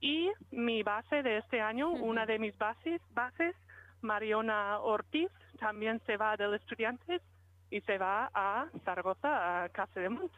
Y 0.00 0.30
mi 0.50 0.82
base 0.82 1.22
de 1.22 1.38
este 1.38 1.62
año, 1.62 1.88
una 1.90 2.26
de 2.26 2.38
mis 2.38 2.56
bases, 2.58 3.00
bases, 3.14 3.56
Mariona 4.02 4.80
Ortiz, 4.80 5.30
también 5.58 5.98
se 6.04 6.18
va 6.18 6.36
del 6.36 6.52
Estudiantes 6.54 7.22
y 7.70 7.80
se 7.80 7.96
va 7.96 8.30
a 8.34 8.66
Zaragoza, 8.84 9.64
a 9.64 9.68
Casa 9.70 9.98
de 9.98 10.10
Mont. 10.10 10.32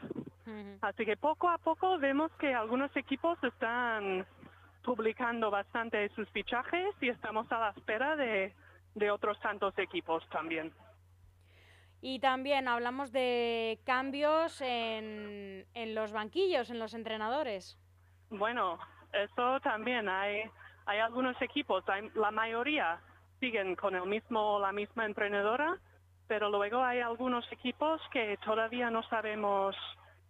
Así 0.81 1.05
que 1.05 1.17
poco 1.17 1.49
a 1.51 1.59
poco 1.59 1.99
vemos 1.99 2.31
que 2.39 2.55
algunos 2.55 2.97
equipos 2.97 3.37
están 3.43 4.25
publicando 4.83 5.51
bastante 5.51 6.09
sus 6.11 6.29
fichajes 6.31 6.95
y 7.01 7.09
estamos 7.09 7.51
a 7.53 7.59
la 7.59 7.71
espera 7.71 8.17
de, 8.17 8.55
de 8.95 9.11
otros 9.11 9.39
tantos 9.41 9.77
equipos 9.79 10.27
también. 10.31 10.73
Y 12.01 12.21
también 12.21 12.69
hablamos 12.69 13.11
de 13.11 13.81
cambios 13.85 14.61
en, 14.61 15.67
en 15.75 15.95
los 15.95 16.13
banquillos, 16.13 16.71
en 16.71 16.79
los 16.79 16.95
entrenadores. 16.95 17.77
Bueno, 18.31 18.79
eso 19.13 19.59
también 19.61 20.09
hay, 20.09 20.43
hay 20.87 20.99
algunos 21.01 21.41
equipos, 21.43 21.83
hay- 21.89 22.11
la 22.15 22.31
mayoría 22.31 23.01
siguen 23.41 23.75
con 23.75 23.97
el 23.97 24.07
mismo, 24.07 24.59
la 24.61 24.71
misma 24.73 25.07
entrenadora, 25.07 25.77
pero 26.29 26.51
luego 26.51 26.85
hay 26.85 27.01
algunos 27.01 27.51
equipos 27.51 28.01
que 28.13 28.37
todavía 28.45 28.91
no 28.91 29.03
sabemos 29.05 29.75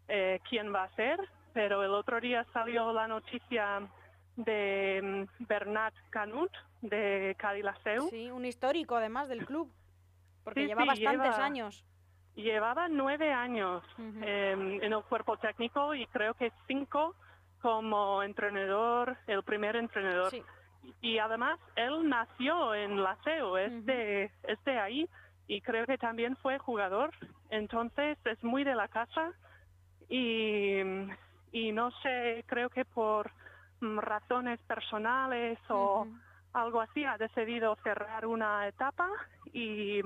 eh, 0.09 0.40
quién 0.49 0.73
va 0.75 0.85
a 0.85 0.95
ser, 0.95 1.19
pero 1.52 1.83
el 1.83 1.90
otro 1.90 2.21
día 2.21 2.47
salió 2.52 2.93
la 2.93 3.09
noticia 3.09 3.83
de 4.38 5.26
mm, 5.40 5.45
Bernat 5.47 5.95
Canut 6.11 6.50
de 6.80 7.35
Cadillaceu. 7.38 8.09
Sí, 8.09 8.30
un 8.30 8.45
histórico 8.45 8.97
además 8.97 9.28
del 9.28 9.45
club, 9.45 9.71
porque 10.45 10.61
Sí, 10.62 10.66
lleva 10.68 10.83
sí, 10.83 10.88
bastantes 10.88 11.33
lleva- 11.35 11.45
años. 11.45 11.85
Llevaba 12.37 12.87
nueve 12.88 13.33
años 13.33 13.83
eh, 14.23 14.52
en 14.80 14.92
el 14.92 15.02
cuerpo 15.02 15.37
técnico 15.38 15.92
y 15.95 16.07
creo 16.07 16.35
que 16.35 16.52
cinco 16.68 17.16
como 17.61 18.23
entrenador, 18.23 19.16
el 19.26 19.42
primer 19.42 19.75
entrenador. 19.75 20.30
Sí. 20.30 20.42
Y 21.00 21.18
además 21.18 21.59
él 21.75 22.09
nació 22.09 22.75
en 22.76 23.02
la 23.02 23.16
CEU, 23.25 23.57
es, 23.57 23.85
de, 23.85 24.30
es 24.45 24.64
de 24.64 24.78
ahí 24.78 25.09
y 25.49 25.61
creo 25.62 25.85
que 25.85 25.99
también 25.99 26.37
fue 26.37 26.59
jugador. 26.59 27.11
Entonces 27.50 28.16
es 28.25 28.40
muy 28.45 28.62
de 28.62 28.76
la 28.76 28.87
casa 28.87 29.33
y, 30.09 30.78
y 31.50 31.73
no 31.73 31.90
sé, 32.02 32.45
creo 32.47 32.71
que 32.71 32.85
por 32.85 33.33
razones 33.80 34.61
personales 34.62 35.58
o 35.68 36.06
algo 36.52 36.80
así 36.80 37.04
ha 37.04 37.16
decidido 37.18 37.76
cerrar 37.82 38.26
una 38.26 38.66
etapa 38.66 39.08
y 39.52 40.00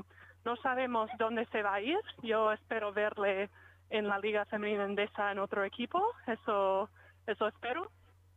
no 0.44 0.56
sabemos 0.56 1.10
dónde 1.18 1.46
se 1.46 1.62
va 1.62 1.74
a 1.74 1.80
ir. 1.80 1.98
Yo 2.22 2.52
espero 2.52 2.92
verle 2.92 3.48
en 3.90 4.08
la 4.08 4.18
Liga 4.18 4.44
Femenina 4.46 4.84
Endesa 4.84 5.30
en 5.32 5.38
otro 5.38 5.64
equipo, 5.64 6.02
eso, 6.26 6.88
eso 7.26 7.46
espero, 7.46 7.90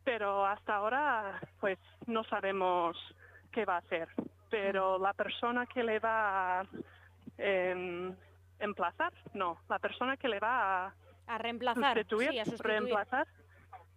pero 0.04 0.44
hasta 0.46 0.76
ahora 0.76 1.40
pues 1.60 1.78
no 2.06 2.24
sabemos 2.24 2.96
qué 3.52 3.64
va 3.64 3.76
a 3.76 3.78
hacer. 3.78 4.08
Pero 4.50 4.98
la 4.98 5.12
persona 5.14 5.66
que 5.66 5.82
le 5.82 5.98
va 5.98 6.60
a 6.60 6.66
em, 7.38 8.14
emplazar, 8.60 9.12
no, 9.34 9.58
la 9.68 9.78
persona 9.78 10.16
que 10.16 10.28
le 10.28 10.38
va 10.38 10.86
a 10.86 10.94
A 11.26 11.38
reemplazar, 11.38 11.96
sustituir, 11.96 12.30
sí, 12.30 12.38
a 12.38 12.44
sustituir. 12.44 12.72
reemplazar, 12.72 13.26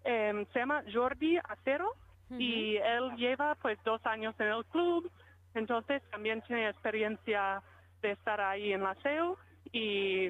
em, 0.03 0.46
se 0.48 0.60
llama 0.60 0.84
Jordi 0.91 1.38
Acero 1.38 1.94
y 2.38 2.77
él 2.77 3.15
lleva 3.18 3.56
pues 3.56 3.79
dos 3.84 4.06
años 4.06 4.36
en 4.39 4.48
el 4.48 4.63
club, 4.65 5.10
Entonces 5.56 6.03
también 6.12 6.41
tiene 6.44 6.70
experiencia 6.70 7.62
de 8.01 8.12
estar 8.12 8.39
ahí 8.39 8.72
en 8.72 8.84
la 8.84 8.96
SEU 9.01 9.36
y, 9.72 10.29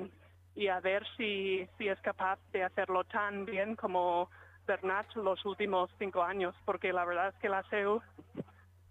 y 0.55 0.67
a 0.67 0.79
ver 0.79 1.05
si, 1.17 1.67
si 1.77 1.87
es 1.87 1.99
capaz 2.01 2.39
de 2.51 2.63
hacerlo 2.63 3.03
tan 3.03 3.45
bien 3.45 3.75
como 3.75 4.29
Bernat 4.65 5.13
los 5.15 5.43
últimos 5.45 5.89
cinco 5.99 6.23
años, 6.23 6.55
porque 6.65 6.93
la 6.93 7.05
verdad 7.05 7.29
es 7.29 7.35
que 7.35 7.49
la 7.49 7.63
SEU 7.63 8.01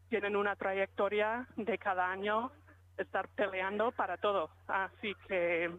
tienen 0.09 0.37
una 0.37 0.57
trayectoria 0.57 1.47
de 1.57 1.79
cada 1.79 2.11
año 2.11 2.51
estar 2.97 3.29
peleando 3.29 3.93
para 3.93 4.17
todo. 4.17 4.51
Así 4.67 5.15
que 5.27 5.71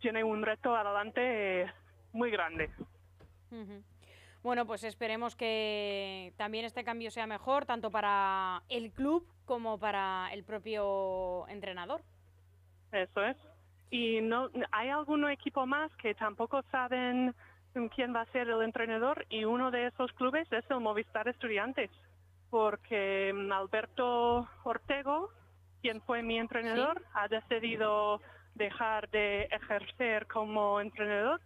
tiene 0.00 0.22
un 0.22 0.42
reto 0.42 0.74
adelante 0.74 1.72
muy 2.12 2.30
grande. 2.30 2.70
Bueno, 4.42 4.66
pues 4.66 4.84
esperemos 4.84 5.34
que 5.34 6.32
también 6.36 6.64
este 6.64 6.84
cambio 6.84 7.10
sea 7.10 7.26
mejor, 7.26 7.66
tanto 7.66 7.90
para 7.90 8.62
el 8.68 8.92
club 8.92 9.26
como 9.44 9.78
para 9.78 10.28
el 10.32 10.44
propio 10.44 11.48
entrenador. 11.48 12.02
Eso 12.92 13.24
es. 13.24 13.36
Y 13.90 14.20
no 14.20 14.50
hay 14.72 14.88
algún 14.88 15.28
equipo 15.30 15.66
más 15.66 15.90
que 15.96 16.14
tampoco 16.14 16.62
saben 16.70 17.34
quién 17.94 18.14
va 18.14 18.22
a 18.22 18.32
ser 18.32 18.48
el 18.48 18.62
entrenador 18.62 19.26
y 19.28 19.44
uno 19.44 19.70
de 19.70 19.88
esos 19.88 20.10
clubes 20.12 20.50
es 20.50 20.64
el 20.70 20.80
Movistar 20.80 21.28
Estudiantes, 21.28 21.90
porque 22.48 23.34
Alberto 23.52 24.48
Ortego, 24.64 25.30
quien 25.82 26.00
fue 26.02 26.22
mi 26.22 26.38
entrenador, 26.38 27.02
ha 27.12 27.28
decidido 27.28 28.20
dejar 28.54 29.10
de 29.10 29.42
ejercer 29.44 30.26
como 30.26 30.80
entrenador. 30.80 31.40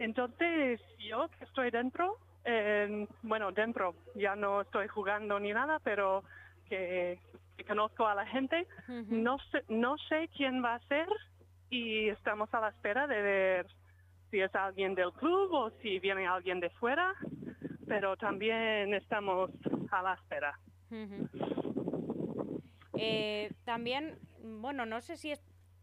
Entonces 0.00 0.80
yo 0.98 1.28
que 1.38 1.44
estoy 1.44 1.70
dentro, 1.70 2.16
bueno, 3.22 3.52
dentro, 3.52 3.94
ya 4.14 4.34
no 4.34 4.62
estoy 4.62 4.88
jugando 4.88 5.38
ni 5.38 5.52
nada, 5.52 5.78
pero 5.84 6.24
que, 6.68 7.18
conozco 7.68 8.06
a 8.06 8.14
la 8.14 8.26
gente, 8.26 8.66
no, 8.88 9.38
sé, 9.52 9.62
no 9.68 9.98
sé 10.08 10.30
quién 10.34 10.64
va 10.64 10.76
a 10.76 10.88
ser 10.88 11.06
y 11.68 12.08
estamos 12.08 12.52
a 12.54 12.60
la 12.60 12.70
espera 12.70 13.06
de 13.06 13.20
ver 13.20 13.66
si 14.30 14.40
es 14.40 14.54
alguien 14.54 14.94
del 14.94 15.12
club 15.12 15.52
o 15.52 15.70
si 15.82 15.98
viene 15.98 16.26
alguien 16.26 16.60
de 16.60 16.70
fuera, 16.70 17.14
pero 17.86 18.16
también 18.16 18.94
estamos 18.94 19.50
a 19.90 20.02
la 20.02 20.14
espera. 20.14 20.58
Eh, 22.94 23.52
también, 23.64 24.18
bueno, 24.42 24.86
no 24.86 25.02
sé 25.02 25.18
si 25.18 25.34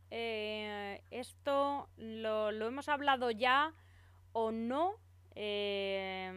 eh, 0.10 1.02
esto 1.12 1.88
lo, 1.98 2.50
hemos 2.50 2.90
hablado 2.90 3.30
ya 3.30 3.74
o 4.38 4.52
no. 4.52 4.96
Eh, 5.34 6.32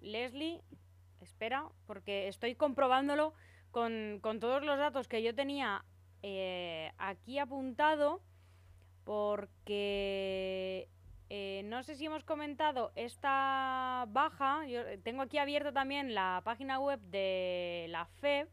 Leslie, 0.00 0.62
espera, 1.20 1.68
porque 1.86 2.28
estoy 2.28 2.54
comprobándolo 2.54 3.34
con, 3.70 4.20
con, 4.22 4.40
todos 4.40 4.62
los 4.62 4.78
datos 4.78 5.06
que 5.06 5.22
yo 5.22 5.34
tenía 5.34 5.84
aquí 6.98 7.38
apuntado, 7.38 8.20
porque 9.04 10.88
eh, 11.32 11.62
no 11.66 11.84
sé 11.84 11.94
si 11.94 12.06
hemos 12.06 12.24
comentado 12.24 12.90
esta 12.96 14.04
baja. 14.08 14.66
Yo 14.66 14.80
eh, 14.80 14.98
tengo 14.98 15.22
aquí 15.22 15.38
abierto 15.38 15.72
también 15.72 16.12
la 16.12 16.42
página 16.44 16.80
web 16.80 17.00
de 17.00 17.86
la 17.88 18.06
FEB. 18.06 18.48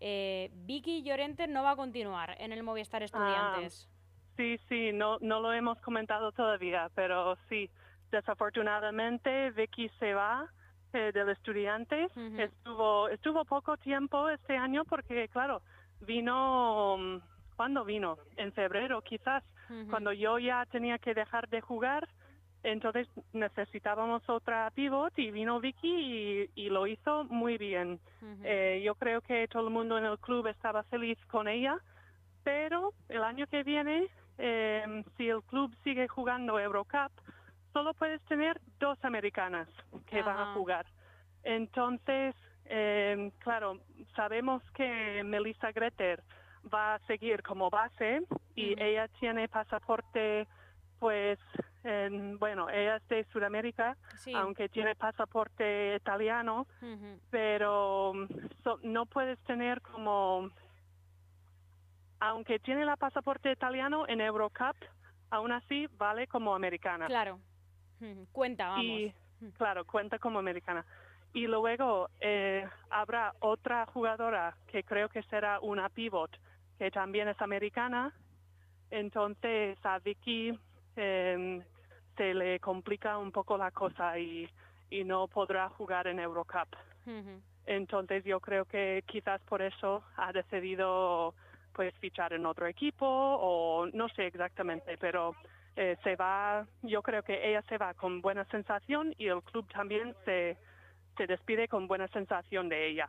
Eh, 0.00 0.50
Vicky 0.52 1.02
Llorente 1.02 1.46
no 1.46 1.62
va 1.62 1.70
a 1.70 1.76
continuar 1.76 2.36
en 2.40 2.52
el 2.52 2.64
Movistar 2.64 3.02
ah, 3.02 3.04
Estudiantes. 3.04 3.88
Sí, 4.36 4.58
sí, 4.68 4.92
no, 4.92 5.18
no 5.20 5.40
lo 5.40 5.52
hemos 5.52 5.78
comentado 5.80 6.32
todavía, 6.32 6.90
pero 6.94 7.36
sí, 7.48 7.70
desafortunadamente 8.10 9.50
Vicky 9.52 9.88
se 10.00 10.14
va 10.14 10.48
del 10.92 11.28
Estudiantes. 11.30 12.12
Estuvo 12.38 13.08
estuvo 13.08 13.44
poco 13.44 13.76
tiempo 13.76 14.28
este 14.28 14.56
año 14.56 14.84
porque, 14.84 15.28
claro, 15.28 15.60
vino, 16.00 16.96
mm, 16.98 17.16
¿cuándo 17.56 17.84
vino? 17.84 18.16
En 18.36 18.52
febrero 18.52 19.02
quizás 19.02 19.42
cuando 19.88 20.12
yo 20.12 20.38
ya 20.38 20.66
tenía 20.66 20.98
que 20.98 21.14
dejar 21.14 21.48
de 21.48 21.60
jugar, 21.60 22.06
entonces 22.62 23.08
necesitábamos 23.32 24.22
otra 24.28 24.70
pivot 24.70 25.18
y 25.18 25.30
vino 25.30 25.58
Vicky 25.58 26.50
y, 26.54 26.68
lo 26.68 26.86
hizo 26.86 27.24
muy 27.24 27.58
bien. 27.58 27.98
Eh, 28.42 28.82
yo 28.84 28.94
creo 28.94 29.20
que 29.20 29.48
todo 29.48 29.66
el 29.66 29.72
mundo 29.72 29.98
en 29.98 30.04
el 30.04 30.18
club 30.18 30.46
estaba 30.46 30.82
feliz 30.84 31.18
con 31.26 31.48
ella, 31.48 31.78
pero 32.42 32.92
el 33.08 33.22
año 33.24 33.46
que 33.46 33.62
viene, 33.62 34.08
em, 34.38 35.04
si 35.16 35.28
el 35.28 35.42
club 35.42 35.74
sigue 35.84 36.08
jugando 36.08 36.58
Eurocup, 36.58 37.12
solo 37.72 37.94
puedes 37.94 38.22
tener 38.22 38.60
dos 38.78 38.98
americanas 39.04 39.68
que 40.06 40.22
van 40.22 40.38
a 40.38 40.54
jugar. 40.54 40.86
Entonces, 41.42 42.34
em, 42.64 43.30
claro, 43.38 43.80
sabemos 44.16 44.62
que 44.72 45.22
Melissa 45.24 45.72
Greter 45.72 46.22
va 46.72 46.94
a 46.94 46.98
seguir 47.00 47.42
como 47.42 47.68
base 47.70 48.22
y 48.54 48.80
ella 48.82 49.08
tiene 49.20 49.48
pasaporte, 49.48 50.46
pues, 50.98 51.38
en, 51.82 52.38
bueno, 52.38 52.70
ella 52.70 52.96
es 52.96 53.08
de 53.08 53.24
Sudamérica, 53.24 53.96
aunque 54.34 54.68
tiene 54.70 54.94
pasaporte 54.94 55.96
italiano, 55.96 56.66
pero 57.30 58.14
no 58.82 59.06
puedes 59.06 59.38
tener 59.40 59.82
como, 59.82 60.50
aunque 62.20 62.58
tiene 62.58 62.84
la 62.84 62.96
pasaporte 62.96 63.50
italiano 63.50 64.06
en 64.08 64.20
Eurocup, 64.20 64.76
aún 65.30 65.52
así 65.52 65.88
vale 65.98 66.26
como 66.26 66.54
americana. 66.54 67.06
Claro, 67.06 67.40
cuenta, 68.32 68.68
vamos. 68.68 68.84
Y, 68.84 69.14
claro, 69.56 69.84
cuenta 69.84 70.18
como 70.18 70.38
americana. 70.38 70.84
Y 71.32 71.46
luego 71.46 72.08
eh, 72.20 72.66
habrá 72.90 73.34
otra 73.40 73.86
jugadora 73.86 74.56
que 74.68 74.84
creo 74.84 75.08
que 75.08 75.22
será 75.24 75.58
una 75.60 75.88
pivot, 75.88 76.30
que 76.78 76.90
también 76.90 77.28
es 77.28 77.40
americana. 77.40 78.12
Entonces 78.90 79.76
a 79.84 79.98
Vicky 79.98 80.56
em, 80.94 81.62
se 82.16 82.34
le 82.34 82.60
complica 82.60 83.18
un 83.18 83.32
poco 83.32 83.58
la 83.58 83.72
cosa 83.72 84.16
y, 84.18 84.48
y 84.90 85.02
no 85.02 85.26
podrá 85.26 85.68
jugar 85.70 86.06
en 86.06 86.20
Eurocup. 86.20 86.68
Entonces 87.66 88.24
yo 88.24 88.40
creo 88.40 88.64
que 88.64 89.02
quizás 89.06 89.40
por 89.42 89.60
eso 89.60 90.04
ha 90.16 90.32
decidido 90.32 91.34
pues 91.74 91.94
fichar 91.98 92.32
en 92.32 92.46
otro 92.46 92.66
equipo 92.66 93.06
o 93.06 93.86
no 93.92 94.08
sé 94.10 94.26
exactamente, 94.26 94.96
pero 94.98 95.34
eh, 95.76 95.96
se 96.04 96.16
va, 96.16 96.66
yo 96.82 97.02
creo 97.02 97.22
que 97.22 97.50
ella 97.50 97.62
se 97.68 97.78
va 97.78 97.94
con 97.94 98.20
buena 98.20 98.44
sensación 98.46 99.14
y 99.18 99.26
el 99.26 99.42
club 99.42 99.66
también 99.72 100.14
se, 100.24 100.56
se 101.16 101.26
despide 101.26 101.68
con 101.68 101.88
buena 101.88 102.08
sensación 102.08 102.68
de 102.68 102.88
ella. 102.88 103.08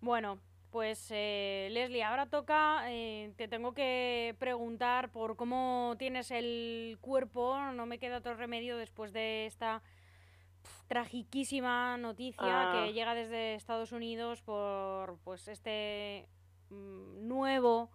Bueno, 0.00 0.38
pues 0.70 1.10
eh, 1.10 1.68
Leslie, 1.72 2.04
ahora 2.04 2.26
toca, 2.26 2.84
eh, 2.90 3.32
te 3.36 3.48
tengo 3.48 3.72
que 3.72 4.34
preguntar 4.38 5.10
por 5.10 5.36
cómo 5.36 5.94
tienes 5.98 6.30
el 6.30 6.98
cuerpo, 7.00 7.58
no 7.72 7.86
me 7.86 7.98
queda 7.98 8.18
otro 8.18 8.34
remedio 8.34 8.76
después 8.76 9.12
de 9.12 9.46
esta 9.46 9.82
tragiquísima 10.86 11.96
noticia 11.96 12.70
que 12.72 12.78
ah. 12.78 12.90
llega 12.92 13.14
desde 13.14 13.54
Estados 13.54 13.92
Unidos 13.92 14.42
por 14.42 15.18
pues 15.24 15.48
este 15.48 16.28
nuevo 16.70 17.90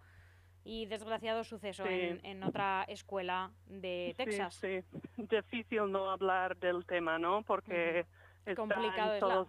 y 0.63 0.86
desgraciado 0.86 1.43
suceso 1.43 1.86
en, 1.88 2.43
otra 2.43 2.84
escuela 2.88 3.51
de 3.65 4.13
Texas. 4.15 4.55
Sí, 4.55 4.81
sí, 5.15 5.27
difícil 5.29 5.91
no 5.91 6.12
hablar 6.12 6.57
del 6.57 6.86
tema, 6.86 7.17
¿no? 7.17 7.41
Porque 7.41 8.05
es 8.45 8.55
complicado 8.55 9.19
todos, 9.19 9.47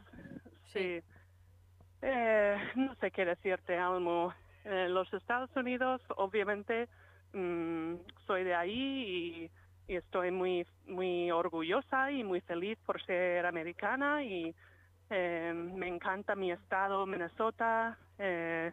sí. 0.64 1.02
Eh, 2.02 2.56
no 2.76 2.94
sé 2.96 3.11
qué 3.11 3.24
decirte, 3.24 3.76
Almo. 3.78 4.35
En 4.64 4.94
los 4.94 5.12
Estados 5.12 5.50
Unidos, 5.56 6.00
obviamente, 6.16 6.88
mm, 7.32 7.94
soy 8.26 8.44
de 8.44 8.54
ahí 8.54 9.50
y, 9.88 9.94
estoy 9.94 10.30
muy, 10.30 10.66
muy 10.87 11.30
orgullosa 11.30 12.11
y 12.11 12.24
muy 12.24 12.40
feliz 12.40 12.78
por 12.87 13.04
ser 13.04 13.44
americana 13.44 14.24
y 14.24 14.54
eh, 15.11 15.52
me 15.54 15.87
encanta 15.87 16.35
mi 16.35 16.50
estado, 16.50 17.04
Minnesota. 17.04 17.98
Eh, 18.18 18.72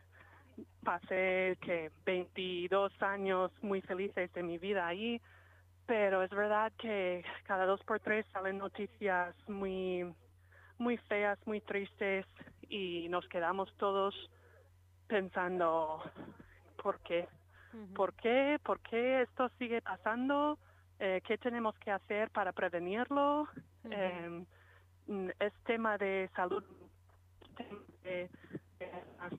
pasé 0.83 1.57
que 1.61 1.91
22 2.05 2.91
años 3.01 3.51
muy 3.61 3.81
felices 3.81 4.31
de 4.33 4.43
mi 4.43 4.57
vida 4.57 4.87
ahí, 4.87 5.21
pero 5.85 6.21
es 6.23 6.29
verdad 6.29 6.71
que 6.77 7.23
cada 7.43 7.65
dos 7.65 7.83
por 7.83 7.99
tres 7.99 8.25
salen 8.31 8.57
noticias 8.57 9.35
muy, 9.47 10.13
muy 10.77 10.97
feas, 10.97 11.39
muy 11.45 11.61
tristes 11.61 12.25
y 12.69 13.07
nos 13.09 13.27
quedamos 13.27 13.73
todos 13.77 14.15
pensando, 15.07 16.03
¿por 16.81 16.99
qué? 16.99 17.27
¿Por 17.95 18.13
qué? 18.13 18.59
¿Por 18.63 18.79
qué 18.81 19.21
esto 19.23 19.49
sigue 19.57 19.81
pasando? 19.81 20.57
Eh, 20.99 21.21
¿Qué 21.25 21.37
tenemos 21.37 21.77
que 21.79 21.91
hacer 21.91 22.29
para 22.31 22.51
prevenirlo? 22.51 23.47
Em, 23.85 24.45
es 25.39 25.53
tema 25.65 25.97
de 25.97 26.29
salud, 26.35 26.63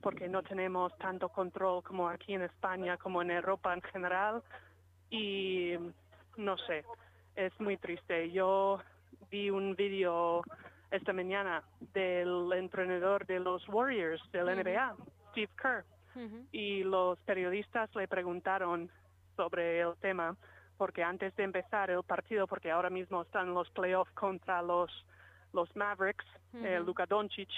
porque 0.01 0.27
no 0.27 0.43
tenemos 0.43 0.95
tanto 0.97 1.29
control 1.29 1.83
como 1.83 2.09
aquí 2.09 2.33
en 2.33 2.43
España, 2.43 2.97
como 2.97 3.21
en 3.21 3.31
Europa 3.31 3.73
en 3.73 3.81
general. 3.81 4.43
Y 5.09 5.73
no 6.37 6.57
sé, 6.57 6.85
es 7.35 7.57
muy 7.59 7.77
triste. 7.77 8.31
Yo 8.31 8.79
vi 9.29 9.49
un 9.49 9.75
vídeo 9.75 10.41
esta 10.91 11.13
mañana 11.13 11.63
del 11.93 12.51
entrenador 12.53 13.25
de 13.25 13.39
los 13.39 13.67
Warriors 13.69 14.21
del 14.31 14.45
NBA, 14.45 14.95
Steve 15.31 15.51
Kerr, 15.61 15.85
y 16.51 16.83
los 16.83 17.19
periodistas 17.21 17.93
le 17.95 18.07
preguntaron 18.07 18.89
sobre 19.35 19.79
el 19.79 19.95
tema 20.01 20.35
porque 20.77 21.03
antes 21.03 21.35
de 21.35 21.43
empezar 21.43 21.89
el 21.91 22.03
partido, 22.03 22.47
porque 22.47 22.71
ahora 22.71 22.89
mismo 22.89 23.21
están 23.21 23.53
los 23.53 23.69
playoffs 23.69 24.11
contra 24.13 24.61
los 24.61 24.91
los 25.53 25.73
Mavericks, 25.75 26.25
eh, 26.53 26.77
Ujú. 26.77 26.85
Luka 26.87 27.05
Doncic, 27.05 27.49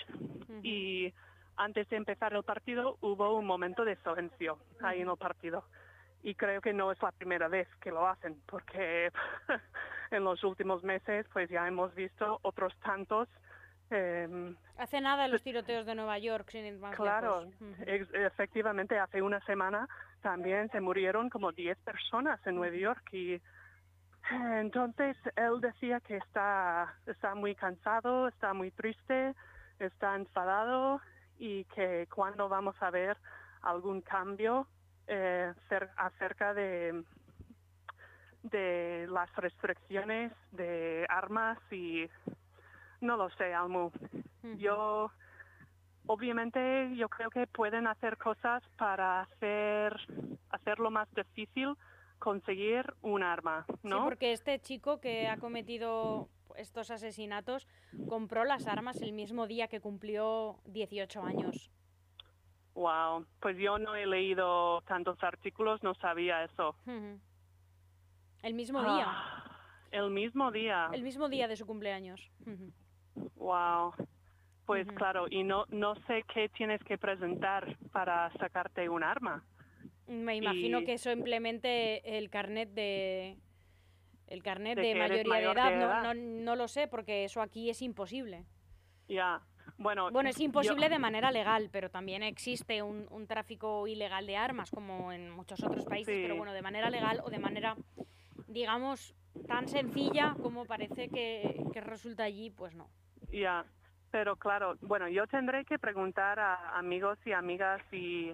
y 0.63 1.13
antes 1.57 1.87
de 1.89 1.97
empezar 1.97 2.33
el 2.33 2.43
partido 2.43 2.97
hubo 3.01 3.35
un 3.37 3.45
momento 3.45 3.85
de 3.85 3.95
silencio 3.97 4.57
ahí 4.81 5.01
en 5.01 5.09
el 5.09 5.17
partido. 5.17 5.63
Y 6.23 6.35
creo 6.35 6.61
que 6.61 6.71
no 6.73 6.91
es 6.91 7.01
la 7.01 7.11
primera 7.11 7.47
vez 7.49 7.67
que 7.81 7.91
lo 7.91 8.07
hacen, 8.07 8.41
porque 8.45 9.11
en 10.11 10.23
los 10.23 10.43
últimos 10.43 10.83
meses 10.83 11.25
pues 11.33 11.49
ya 11.49 11.67
hemos 11.67 11.93
visto 11.95 12.39
otros 12.43 12.73
tantos 12.79 13.27
em, 13.89 14.55
Hace 14.77 15.01
nada 15.01 15.27
los 15.27 15.43
tiroteos 15.43 15.85
de 15.85 15.95
Nueva 15.95 16.17
York, 16.19 16.47
sin 16.49 16.65
ir 16.65 16.79
más 16.79 16.95
Claro, 16.95 17.45
lejos. 17.61 18.09
Efectivamente, 18.13 18.97
hace 18.97 19.21
una 19.21 19.41
semana 19.41 19.87
también 20.21 20.69
se 20.69 20.79
murieron 20.79 21.29
como 21.29 21.51
10 21.51 21.77
personas 21.79 22.39
en 22.47 22.55
Nueva 22.55 22.75
York 22.77 23.13
y 23.13 23.41
entonces 24.31 25.17
él 25.35 25.59
decía 25.59 25.99
que 25.99 26.17
está, 26.17 26.95
está 27.05 27.35
muy 27.35 27.53
cansado, 27.55 28.29
está 28.29 28.53
muy 28.53 28.71
triste, 28.71 29.35
está 29.79 30.15
enfadado 30.15 31.01
y 31.37 31.65
que 31.65 32.07
cuando 32.13 32.47
vamos 32.49 32.75
a 32.81 32.89
ver 32.91 33.17
algún 33.61 34.01
cambio 34.01 34.67
eh, 35.07 35.53
cer- 35.69 35.91
acerca 35.97 36.53
de, 36.53 37.03
de 38.43 39.07
las 39.09 39.33
restricciones 39.35 40.31
de 40.51 41.05
armas 41.09 41.57
y 41.71 42.09
no 43.01 43.17
lo 43.17 43.29
sé, 43.31 43.53
Almu. 43.53 43.91
Yo, 44.57 45.11
obviamente, 46.07 46.95
yo 46.95 47.09
creo 47.09 47.29
que 47.29 47.47
pueden 47.47 47.87
hacer 47.87 48.17
cosas 48.17 48.63
para 48.77 49.21
hacer 49.21 49.95
hacerlo 50.49 50.91
más 50.91 51.07
difícil 51.13 51.75
conseguir 52.19 52.85
un 53.01 53.23
arma, 53.23 53.65
Sí, 53.67 53.75
¿no? 53.83 54.03
porque 54.05 54.31
este 54.33 54.59
chico 54.59 54.99
que 55.01 55.27
ha 55.27 55.37
cometido 55.37 56.29
estos 56.55 56.91
asesinatos 56.91 57.67
compró 58.07 58.43
las 58.45 58.67
armas 58.67 59.01
el 59.01 59.13
mismo 59.13 59.47
día 59.47 59.67
que 59.67 59.79
cumplió 59.81 60.59
18 60.65 61.23
años. 61.23 61.69
Wow, 62.75 63.25
pues 63.39 63.57
yo 63.57 63.77
no 63.77 63.95
he 63.95 64.05
leído 64.07 64.81
tantos 64.81 65.21
artículos, 65.23 65.83
no 65.83 65.93
sabía 65.95 66.43
eso. 66.43 66.75
El 68.41 68.53
mismo 68.55 68.81
día, 68.81 69.05
Ah, 69.07 69.59
el 69.91 70.09
mismo 70.09 70.51
día. 70.51 70.89
el 70.91 71.03
mismo 71.03 71.29
día 71.29 71.47
de 71.47 71.55
su 71.55 71.65
cumpleaños. 71.65 72.19
Wow. 73.35 73.93
Pues 74.65 74.87
claro, 74.95 75.25
y 75.29 75.43
no 75.43 75.65
no 75.69 75.93
sé 76.07 76.23
qué 76.33 76.47
tienes 76.49 76.81
que 76.83 76.97
presentar 76.97 77.77
para 77.91 78.31
sacarte 78.39 78.87
un 78.89 79.03
arma. 79.03 79.43
Me 80.07 80.35
imagino 80.37 80.79
Y- 80.81 80.85
que 80.85 80.97
simplemente 80.97 82.17
el 82.17 82.29
carnet 82.29 82.69
de 82.69 83.37
el 84.27 84.41
carnet 84.43 84.77
De 84.77 84.95
mayoría 84.95 85.23
mayor 85.33 85.55
de 85.55 85.61
edad, 85.61 85.69
de 85.71 85.77
no, 85.77 85.85
edad. 85.85 86.03
no, 86.03 86.13
no 86.13 86.55
lo 86.55 86.67
sé 86.67 86.87
porque 86.87 87.25
eso 87.25 87.41
aquí 87.41 87.69
es 87.69 87.81
imposible. 87.81 88.45
Ya. 89.07 89.41
Bueno, 89.77 90.11
Bueno, 90.11 90.29
es 90.29 90.37
yo- 90.37 90.43
imposible 90.45 90.89
de 90.89 90.99
manera 90.99 91.31
legal, 91.31 91.69
pero 91.71 91.89
también 91.89 92.21
existe 92.23 92.81
un, 92.81 93.07
un 93.09 93.27
tráfico 93.27 93.87
ilegal 93.87 94.25
de 94.27 94.37
armas, 94.37 94.69
como 94.71 95.11
en 95.11 95.31
muchos 95.31 95.61
otros 95.63 95.85
países, 95.85 96.19
pero 96.21 96.35
bueno, 96.35 96.53
de 96.53 96.61
manera 96.61 96.89
legal 96.89 97.21
o 97.23 97.29
de 97.29 97.39
manera, 97.39 97.75
digamos, 98.47 99.15
tan 99.47 99.67
sencilla 99.67 100.35
como 100.41 100.65
parece 100.65 101.09
que, 101.09 101.63
que 101.73 101.81
resulta 101.81 102.23
allí, 102.23 102.49
pues 102.49 102.75
no. 102.75 102.89
Ya, 103.31 103.65
pero 104.11 104.35
claro, 104.35 104.77
bueno, 104.81 105.07
yo 105.07 105.27
tendré 105.27 105.65
que 105.65 105.79
preguntar 105.79 106.39
a 106.39 106.77
amigos 106.77 107.17
y 107.25 107.31
amigas 107.31 107.81
y 107.91 108.31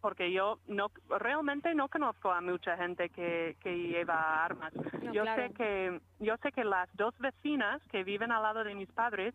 porque 0.00 0.32
yo 0.32 0.58
no 0.66 0.90
realmente 1.08 1.74
no 1.74 1.88
conozco 1.88 2.30
a 2.32 2.40
mucha 2.40 2.76
gente 2.76 3.08
que, 3.10 3.56
que 3.60 3.76
lleva 3.76 4.44
armas. 4.44 4.72
No, 5.02 5.12
yo 5.12 5.22
claro. 5.22 5.42
sé 5.48 5.54
que 5.54 6.00
yo 6.20 6.36
sé 6.38 6.52
que 6.52 6.64
las 6.64 6.88
dos 6.96 7.16
vecinas 7.18 7.82
que 7.90 8.04
viven 8.04 8.32
al 8.32 8.42
lado 8.42 8.64
de 8.64 8.74
mis 8.74 8.90
padres 8.92 9.34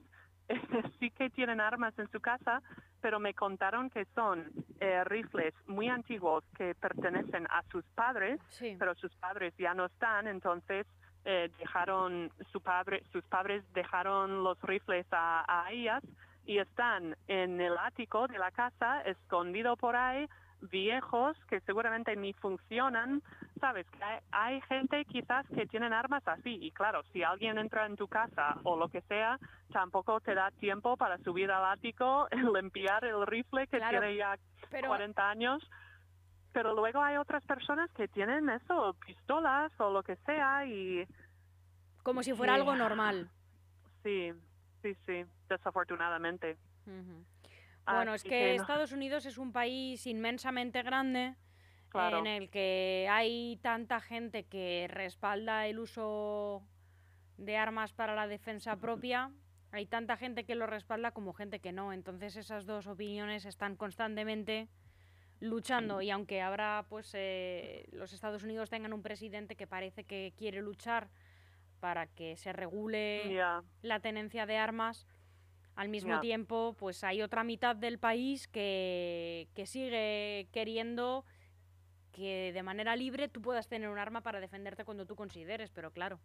sí 1.00 1.10
que 1.12 1.30
tienen 1.30 1.62
armas 1.62 1.98
en 1.98 2.10
su 2.12 2.20
casa, 2.20 2.62
pero 3.02 3.20
me 3.20 3.34
contaron 3.34 3.90
que 3.90 4.06
son 4.14 4.52
eh, 4.80 5.04
rifles 5.06 5.54
muy 5.68 5.88
antiguos 5.90 6.44
que 6.58 6.76
pertenecen 6.76 7.48
a 7.50 7.64
sus 7.72 7.86
padres 7.96 8.40
Sí. 8.50 8.76
pero 8.78 8.94
sus 8.96 9.14
padres 9.16 9.54
ya 9.58 9.74
no 9.74 9.86
están, 9.86 10.28
entonces 10.28 10.86
eh, 11.26 11.50
dejaron 11.58 12.30
su 12.52 12.60
padre, 12.62 13.04
sus 13.14 13.24
padres 13.26 13.64
dejaron 13.74 14.44
los 14.44 14.62
rifles 14.62 15.06
a, 15.12 15.46
a 15.48 15.72
ellas 15.72 16.04
y 16.46 16.58
están 16.60 17.16
en 17.28 17.62
el 17.62 17.78
ático 17.78 18.28
de 18.28 18.38
la 18.38 18.52
casa, 18.52 19.02
escondido 19.04 19.78
por 19.78 19.96
ahí, 19.96 20.28
viejos 20.70 21.38
que 21.50 21.60
seguramente 21.62 22.16
ni 22.16 22.34
funcionan, 22.34 23.22
sabes 23.60 23.86
que 23.92 24.04
hay, 24.04 24.20
hay 24.32 24.62
gente 24.62 25.04
quizás 25.06 25.46
que 25.56 25.66
tienen 25.68 25.94
armas 25.94 26.24
así 26.28 26.58
y 26.62 26.72
claro, 26.72 27.04
si 27.12 27.24
alguien 27.24 27.58
entra 27.58 27.86
en 27.86 27.96
tu 27.96 28.08
casa 28.08 28.58
o 28.64 28.78
lo 28.78 28.90
que 28.90 29.02
sea, 29.02 29.38
tampoco 29.72 30.20
te 30.22 30.34
da 30.36 30.52
tiempo 30.52 30.96
para 30.98 31.18
subir 31.20 31.52
al 31.52 31.66
ático, 31.66 32.28
limpiar 32.56 33.04
el 33.06 33.26
rifle 33.26 33.68
que 33.68 33.78
Claro, 33.78 34.00
tiene 34.00 34.16
ya 34.18 34.38
Pero 34.70 34.88
40 34.88 35.30
años. 35.30 35.64
Pero 36.52 36.76
luego 36.76 37.02
hay 37.02 37.18
otras 37.18 37.44
personas 37.46 37.90
que 37.94 38.08
tienen 38.08 38.48
eso, 38.50 38.96
pistolas 39.06 39.72
o 39.80 39.90
lo 39.92 40.04
que 40.04 40.16
sea 40.18 40.66
y 40.66 41.04
como 42.04 42.22
si 42.22 42.34
fuera 42.34 42.54
Sí. 42.54 42.60
algo 42.60 42.76
normal. 42.76 43.30
sí, 44.04 44.32
sí, 44.84 44.96
sí, 45.06 45.26
desafortunadamente. 45.50 46.58
Bueno, 47.86 48.14
es 48.14 48.24
que 48.24 48.56
no- 48.56 48.62
Estados 48.62 48.92
Unidos 48.92 49.26
es 49.26 49.38
un 49.38 49.52
país 49.52 50.06
inmensamente 50.08 50.82
grande 50.84 51.36
Claro. 51.90 52.20
en 52.20 52.28
el 52.28 52.50
que 52.50 53.08
hay 53.12 53.60
tanta 53.62 54.00
gente 54.02 54.46
que 54.46 54.88
respalda 54.90 55.68
el 55.68 55.80
uso 55.80 56.64
de 57.38 57.58
armas 57.58 57.94
para 57.94 58.16
la 58.16 58.28
defensa 58.28 58.78
propia, 58.78 59.32
hay 59.72 59.86
tanta 59.86 60.18
gente 60.18 60.44
que 60.46 60.56
lo 60.56 60.66
respalda 60.66 61.12
como 61.12 61.34
gente 61.34 61.60
que 61.60 61.72
no. 61.72 61.94
Entonces 61.94 62.36
esas 62.36 62.66
dos 62.66 62.88
opiniones 62.88 63.46
están 63.46 63.76
constantemente 63.76 64.70
luchando 65.40 66.02
y 66.02 66.10
aunque 66.10 66.42
ahora 66.42 66.86
pues 66.90 67.12
eh, 67.16 67.86
los 67.92 68.14
Estados 68.14 68.44
Unidos 68.44 68.70
tengan 68.70 68.94
un 68.94 69.02
presidente 69.02 69.56
que 69.56 69.68
parece 69.68 70.06
que 70.06 70.34
quiere 70.38 70.62
luchar 70.62 71.10
para 71.82 72.08
que 72.08 72.38
se 72.38 72.54
regule 72.54 73.36
la 73.82 74.00
tenencia 74.00 74.46
de 74.46 74.56
armas, 74.58 75.06
al 75.76 75.90
mismo 75.90 76.20
tiempo, 76.20 76.76
pues 76.78 77.04
hay 77.04 77.22
otra 77.22 77.44
mitad 77.44 77.76
del 77.76 77.98
país 77.98 78.48
que, 78.48 79.48
que 79.56 79.66
sigue 79.66 80.48
queriendo 80.52 81.26
que 82.12 82.52
de 82.54 82.64
manera 82.64 82.96
libre 82.96 83.28
tú 83.28 83.42
puedas 83.42 83.68
tener 83.68 83.90
un 83.90 83.98
arma 83.98 84.22
para 84.22 84.40
defenderte 84.40 84.86
cuando 84.86 85.06
tú 85.06 85.16
consideres, 85.16 85.72
pero 85.72 85.92
claro, 85.92 86.20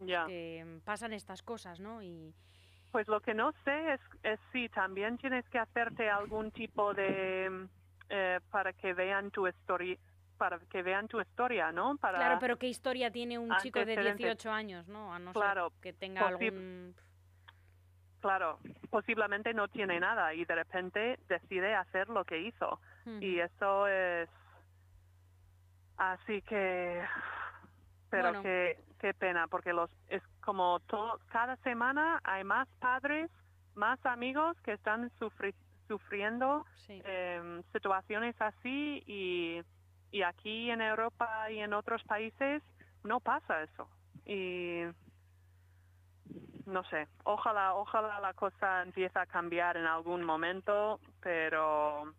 ya. 0.00 0.26
que 0.26 0.80
pasan 0.84 1.12
estas 1.12 1.42
cosas, 1.42 1.78
¿no? 1.78 2.02
Y 2.02 2.34
Pues 2.90 3.06
lo 3.06 3.20
que 3.20 3.34
no 3.34 3.52
sé 3.64 3.94
es, 3.94 4.00
es 4.22 4.40
si 4.52 4.68
también 4.70 5.18
tienes 5.18 5.46
que 5.50 5.58
hacerte 5.58 6.08
algún 6.08 6.50
tipo 6.50 6.94
de 6.94 7.68
eh, 8.08 8.40
para 8.50 8.72
que 8.72 8.94
vean 8.94 9.30
tu 9.30 9.46
historia, 9.46 9.98
para 10.38 10.58
que 10.58 10.82
vean 10.82 11.06
tu 11.06 11.20
historia, 11.20 11.70
¿no? 11.70 11.96
Para 11.98 12.18
claro, 12.18 12.38
pero 12.40 12.58
¿qué 12.58 12.68
historia 12.68 13.10
tiene 13.10 13.38
un 13.38 13.54
chico 13.58 13.78
de 13.78 13.92
Antecedentes. 13.92 14.26
18 14.26 14.50
años, 14.50 14.88
no? 14.88 15.14
A 15.14 15.18
no 15.18 15.32
Claro, 15.32 15.70
ser 15.70 15.80
que 15.80 15.92
tenga 15.92 16.26
algún... 16.26 16.94
claro, 18.22 18.58
posiblemente 18.88 19.52
no 19.52 19.68
tiene 19.68 20.00
nada 20.00 20.32
y 20.32 20.44
de 20.46 20.54
repente 20.54 21.18
decide 21.28 21.74
hacer 21.74 22.08
lo 22.08 22.24
que 22.24 22.38
hizo. 22.38 22.80
y 23.20 23.38
eso 23.40 23.86
es 23.88 24.28
así 25.96 26.40
que 26.42 27.02
pero 28.10 28.24
Bueno. 28.28 28.42
qué, 28.42 28.78
qué 29.00 29.12
pena 29.14 29.46
porque 29.48 29.72
los 29.72 29.90
es 30.08 30.22
como 30.40 30.80
todo 30.86 31.18
cada 31.30 31.56
semana 31.58 32.20
hay 32.24 32.44
más 32.44 32.68
padres 32.78 33.30
más 33.74 33.98
amigos 34.06 34.56
que 34.62 34.72
están 34.74 35.10
sufri- 35.18 35.54
sufriendo 35.88 36.64
Sí. 36.86 37.00
em, 37.04 37.62
situaciones 37.72 38.34
así 38.40 39.02
y, 39.06 39.62
y 40.10 40.22
aquí 40.22 40.70
en 40.70 40.80
Europa 40.82 41.50
y 41.50 41.58
en 41.60 41.72
otros 41.72 42.02
países 42.04 42.62
no 43.04 43.18
pasa 43.20 43.62
eso 43.62 43.88
y 44.26 44.82
no 46.66 46.84
sé 46.84 47.08
ojalá 47.24 47.74
ojalá 47.74 48.20
la 48.20 48.34
cosa 48.34 48.82
empiece 48.82 49.18
a 49.18 49.26
cambiar 49.26 49.76
en 49.76 49.86
algún 49.86 50.22
momento 50.24 51.00
pero 51.20 52.12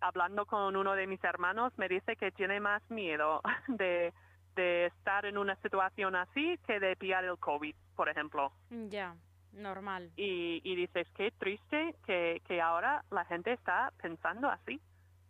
hablando 0.00 0.46
con 0.46 0.76
uno 0.76 0.94
de 0.94 1.06
mis 1.06 1.22
hermanos 1.24 1.72
me 1.76 1.88
dice 1.88 2.16
que 2.16 2.30
tiene 2.30 2.60
más 2.60 2.82
miedo 2.90 3.40
de 3.68 4.12
de 4.54 4.86
estar 4.86 5.26
en 5.26 5.38
una 5.38 5.56
situación 5.56 6.16
así 6.16 6.58
que 6.66 6.80
de 6.80 6.96
pillar 6.96 7.24
el 7.24 7.38
COVID, 7.38 7.74
por 7.96 8.08
ejemplo. 8.08 8.52
Ya, 8.70 9.16
normal. 9.52 10.12
Y, 10.16 10.60
y 10.64 10.76
dices, 10.76 11.06
qué 11.14 11.30
triste 11.32 11.96
que, 12.06 12.42
que 12.46 12.60
ahora 12.60 13.04
la 13.10 13.24
gente 13.24 13.52
está 13.52 13.92
pensando 14.00 14.48
así. 14.48 14.80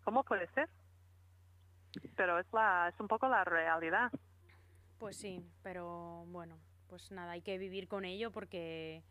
¿Cómo 0.04 0.22
puede 0.24 0.46
ser? 0.52 0.68
Pero 2.16 2.38
es, 2.38 2.46
la, 2.52 2.88
es 2.88 3.00
un 3.00 3.08
poco 3.08 3.28
la 3.28 3.44
realidad. 3.44 4.10
Pues 4.98 5.16
sí, 5.16 5.44
pero 5.62 6.24
bueno, 6.28 6.58
pues 6.94 7.10
nada, 7.10 7.32
hay 7.32 7.42
que 7.42 7.58
vivir 7.58 7.88
con 7.88 8.04
ello 8.04 8.30
porque 8.30 9.02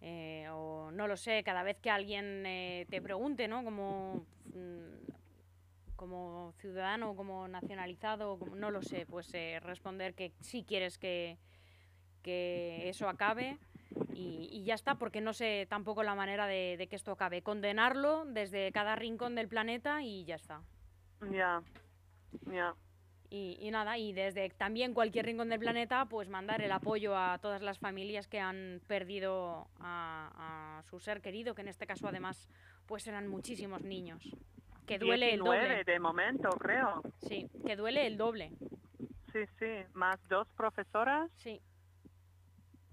eh, 0.00 0.46
no 0.46 1.08
lo 1.08 1.16
sé, 1.16 1.42
cada 1.42 1.64
vez 1.64 1.80
que 1.80 1.90
alguien 1.90 2.46
eh, 2.46 2.86
te 2.90 3.02
pregunte, 3.02 3.48
¿no? 3.48 3.64
Como, 3.64 4.24
mm, 4.54 5.96
como 5.96 6.52
ciudadano, 6.60 7.16
como 7.16 7.48
nacionalizado, 7.48 8.38
como, 8.38 8.54
no 8.54 8.70
lo 8.70 8.82
sé, 8.82 9.04
pues 9.04 9.34
eh, 9.34 9.58
responder 9.64 10.14
que 10.14 10.30
sí 10.42 10.62
quieres 10.62 10.96
que, 10.96 11.38
que 12.22 12.88
eso 12.88 13.08
acabe 13.08 13.58
y, 14.14 14.62
ya 14.64 14.74
está, 14.74 14.94
porque 14.94 15.20
no 15.20 15.32
sé 15.32 15.66
tampoco 15.68 16.04
la 16.04 16.14
manera 16.14 16.46
de, 16.46 16.76
de 16.78 16.86
que 16.86 16.94
esto 16.94 17.10
acabe. 17.10 17.42
Condenarlo 17.42 18.26
desde 18.26 18.70
cada 18.70 18.94
rincón 18.94 19.34
del 19.34 19.48
planeta 19.48 20.04
y 20.04 20.24
ya 20.24 20.36
está. 20.36 20.62
Ya, 21.32 21.64
ya. 22.46 22.76
Y, 23.30 23.58
y 23.60 23.70
nada, 23.70 23.96
y 23.96 24.12
desde 24.12 24.50
también 24.50 24.92
cualquier 24.92 25.26
rincón 25.26 25.48
del 25.48 25.60
planeta, 25.60 26.04
pues 26.06 26.28
mandar 26.28 26.62
el 26.62 26.72
apoyo 26.72 27.16
a 27.16 27.38
todas 27.38 27.62
las 27.62 27.78
familias 27.78 28.26
que 28.26 28.40
han 28.40 28.80
perdido 28.88 29.68
a, 29.78 30.78
a 30.78 30.82
su 30.90 30.98
ser 30.98 31.20
querido, 31.20 31.54
que 31.54 31.62
en 31.62 31.68
este 31.68 31.86
caso 31.86 32.08
además 32.08 32.48
pues 32.86 33.06
eran 33.06 33.28
muchísimos 33.28 33.82
niños. 33.82 34.20
Que 34.84 34.98
duele 34.98 35.34
el 35.34 35.42
19 35.42 35.68
doble. 35.68 35.84
de 35.84 36.00
momento, 36.00 36.50
creo. 36.58 37.00
Sí, 37.28 37.48
que 37.64 37.76
duele 37.76 38.04
el 38.08 38.16
doble. 38.16 38.50
Sí, 39.32 39.46
sí. 39.60 39.84
Más 39.92 40.18
dos 40.28 40.48
profesoras. 40.56 41.30
Sí, 41.36 41.60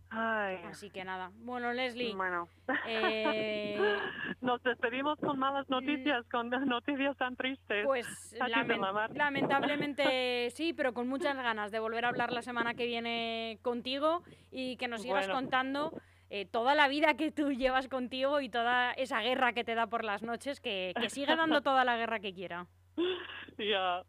Ay, 0.10 0.58
así 0.70 0.90
que 0.90 1.04
nada. 1.04 1.32
Bueno, 1.40 1.74
Leslie, 1.74 2.16
bueno. 2.16 2.48
eh, 2.88 3.78
Nos 4.42 4.64
despedimos 4.64 5.20
con 5.20 5.38
malas 5.38 5.70
noticias, 5.70 6.26
con 6.30 6.50
noticias 6.68 7.18
tan 7.18 7.36
tristes. 7.36 7.86
pues 7.86 8.36
lamentablemente 9.14 10.50
sí, 10.52 10.74
pero 10.74 10.94
con 10.94 11.08
muchas 11.10 11.36
ganas 11.36 11.72
de 11.72 11.80
volver 11.80 12.06
a 12.06 12.10
hablar 12.10 12.32
la 12.32 12.42
semana 12.42 12.74
que 12.74 12.86
viene 12.86 13.60
contigo 13.62 14.24
y 14.52 14.78
que 14.78 14.88
nos 14.88 15.02
sigas 15.02 15.28
Bueno. 15.28 15.42
contando 15.42 15.92
eh, 16.30 16.46
toda 16.46 16.76
la 16.76 16.88
vida 16.88 17.16
que 17.16 17.32
tú 17.32 17.52
llevas 17.52 17.88
contigo 17.88 18.40
y 18.42 18.50
toda 18.50 18.92
esa 18.94 19.22
guerra 19.22 19.54
que 19.54 19.64
te 19.64 19.76
da 19.76 19.88
por 19.88 20.04
las 20.06 20.24
noches, 20.24 20.60
que, 20.62 20.94
que 21.00 21.10
siga 21.10 21.36
dando 21.36 21.62
toda 21.62 21.84
la 21.84 21.98
guerra 21.98 22.20
que 22.20 22.34
quiera. 22.34 22.68
Ya, 23.58 24.04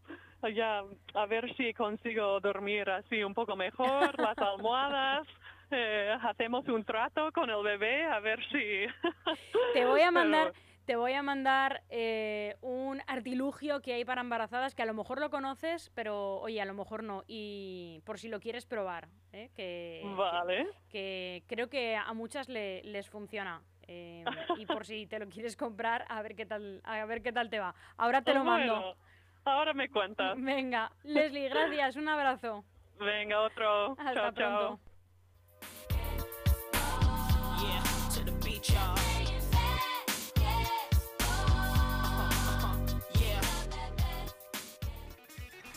ya, 0.54 0.82
a 1.14 1.26
ver 1.26 1.54
si 1.56 1.72
consigo 1.74 2.38
dormir 2.40 2.88
así 2.90 3.22
un 3.24 3.34
poco 3.34 3.56
mejor, 3.56 4.18
las 4.18 4.36
almohadas. 4.38 5.26
Eh, 5.70 6.14
hacemos 6.22 6.66
un 6.68 6.84
trato 6.84 7.30
con 7.32 7.50
el 7.50 7.62
bebé 7.62 8.04
a 8.06 8.20
ver 8.20 8.40
si 8.50 8.86
Te 9.74 9.84
voy 9.84 10.00
a 10.02 10.10
mandar, 10.12 10.52
Pero- 10.52 10.68
te 10.86 10.96
voy 10.96 11.12
a 11.12 11.22
mandar 11.22 11.82
eh, 11.90 12.56
un 12.62 13.02
artilugio 13.06 13.82
que 13.82 13.92
hay 13.92 14.04
para 14.06 14.22
embarazadas 14.22 14.74
que 14.74 14.82
a 14.82 14.86
lo 14.86 14.94
mejor 14.94 15.20
lo 15.20 15.28
conoces, 15.28 15.90
pero 15.94 16.36
oye, 16.40 16.60
a 16.62 16.64
lo 16.64 16.72
mejor 16.74 17.02
no. 17.02 17.24
Y 17.26 18.00
por 18.06 18.18
si 18.18 18.28
lo 18.28 18.40
quieres 18.40 18.64
probar, 18.64 19.08
¿eh? 19.32 19.50
que, 19.54 20.02
vale 20.16 20.66
que 20.88 21.42
creo 21.46 21.68
que 21.68 21.94
a 21.96 22.12
muchas 22.14 22.48
le- 22.48 22.82
les 22.84 23.08
funciona. 23.10 23.62
eh, 23.90 24.24
y 24.58 24.64
por 24.66 24.84
si 24.86 25.06
te 25.06 25.18
lo 25.18 25.26
quieres 25.28 25.56
comprar, 25.56 26.04
a 26.08 26.20
ver 26.22 26.34
qué 26.34 26.44
tal, 26.46 26.80
a 26.84 27.04
ver 27.06 27.22
qué 27.22 27.32
tal 27.32 27.48
te 27.50 27.58
va. 27.58 27.74
Ahora 27.98 28.20
te 28.22 28.32
lo 28.34 28.44
mando. 28.44 28.96
Ahora 29.44 29.72
me 29.74 29.88
cuentas 29.88 30.36
Venga, 30.40 30.90
Leslie, 31.04 31.48
gracias, 31.48 31.96
un 31.96 32.08
abrazo. 32.08 32.64
venga 32.98 33.40
otro 33.42 33.92
Hasta 33.98 34.14
chao 34.14 34.32
pronto. 34.32 34.68
chao 34.78 34.87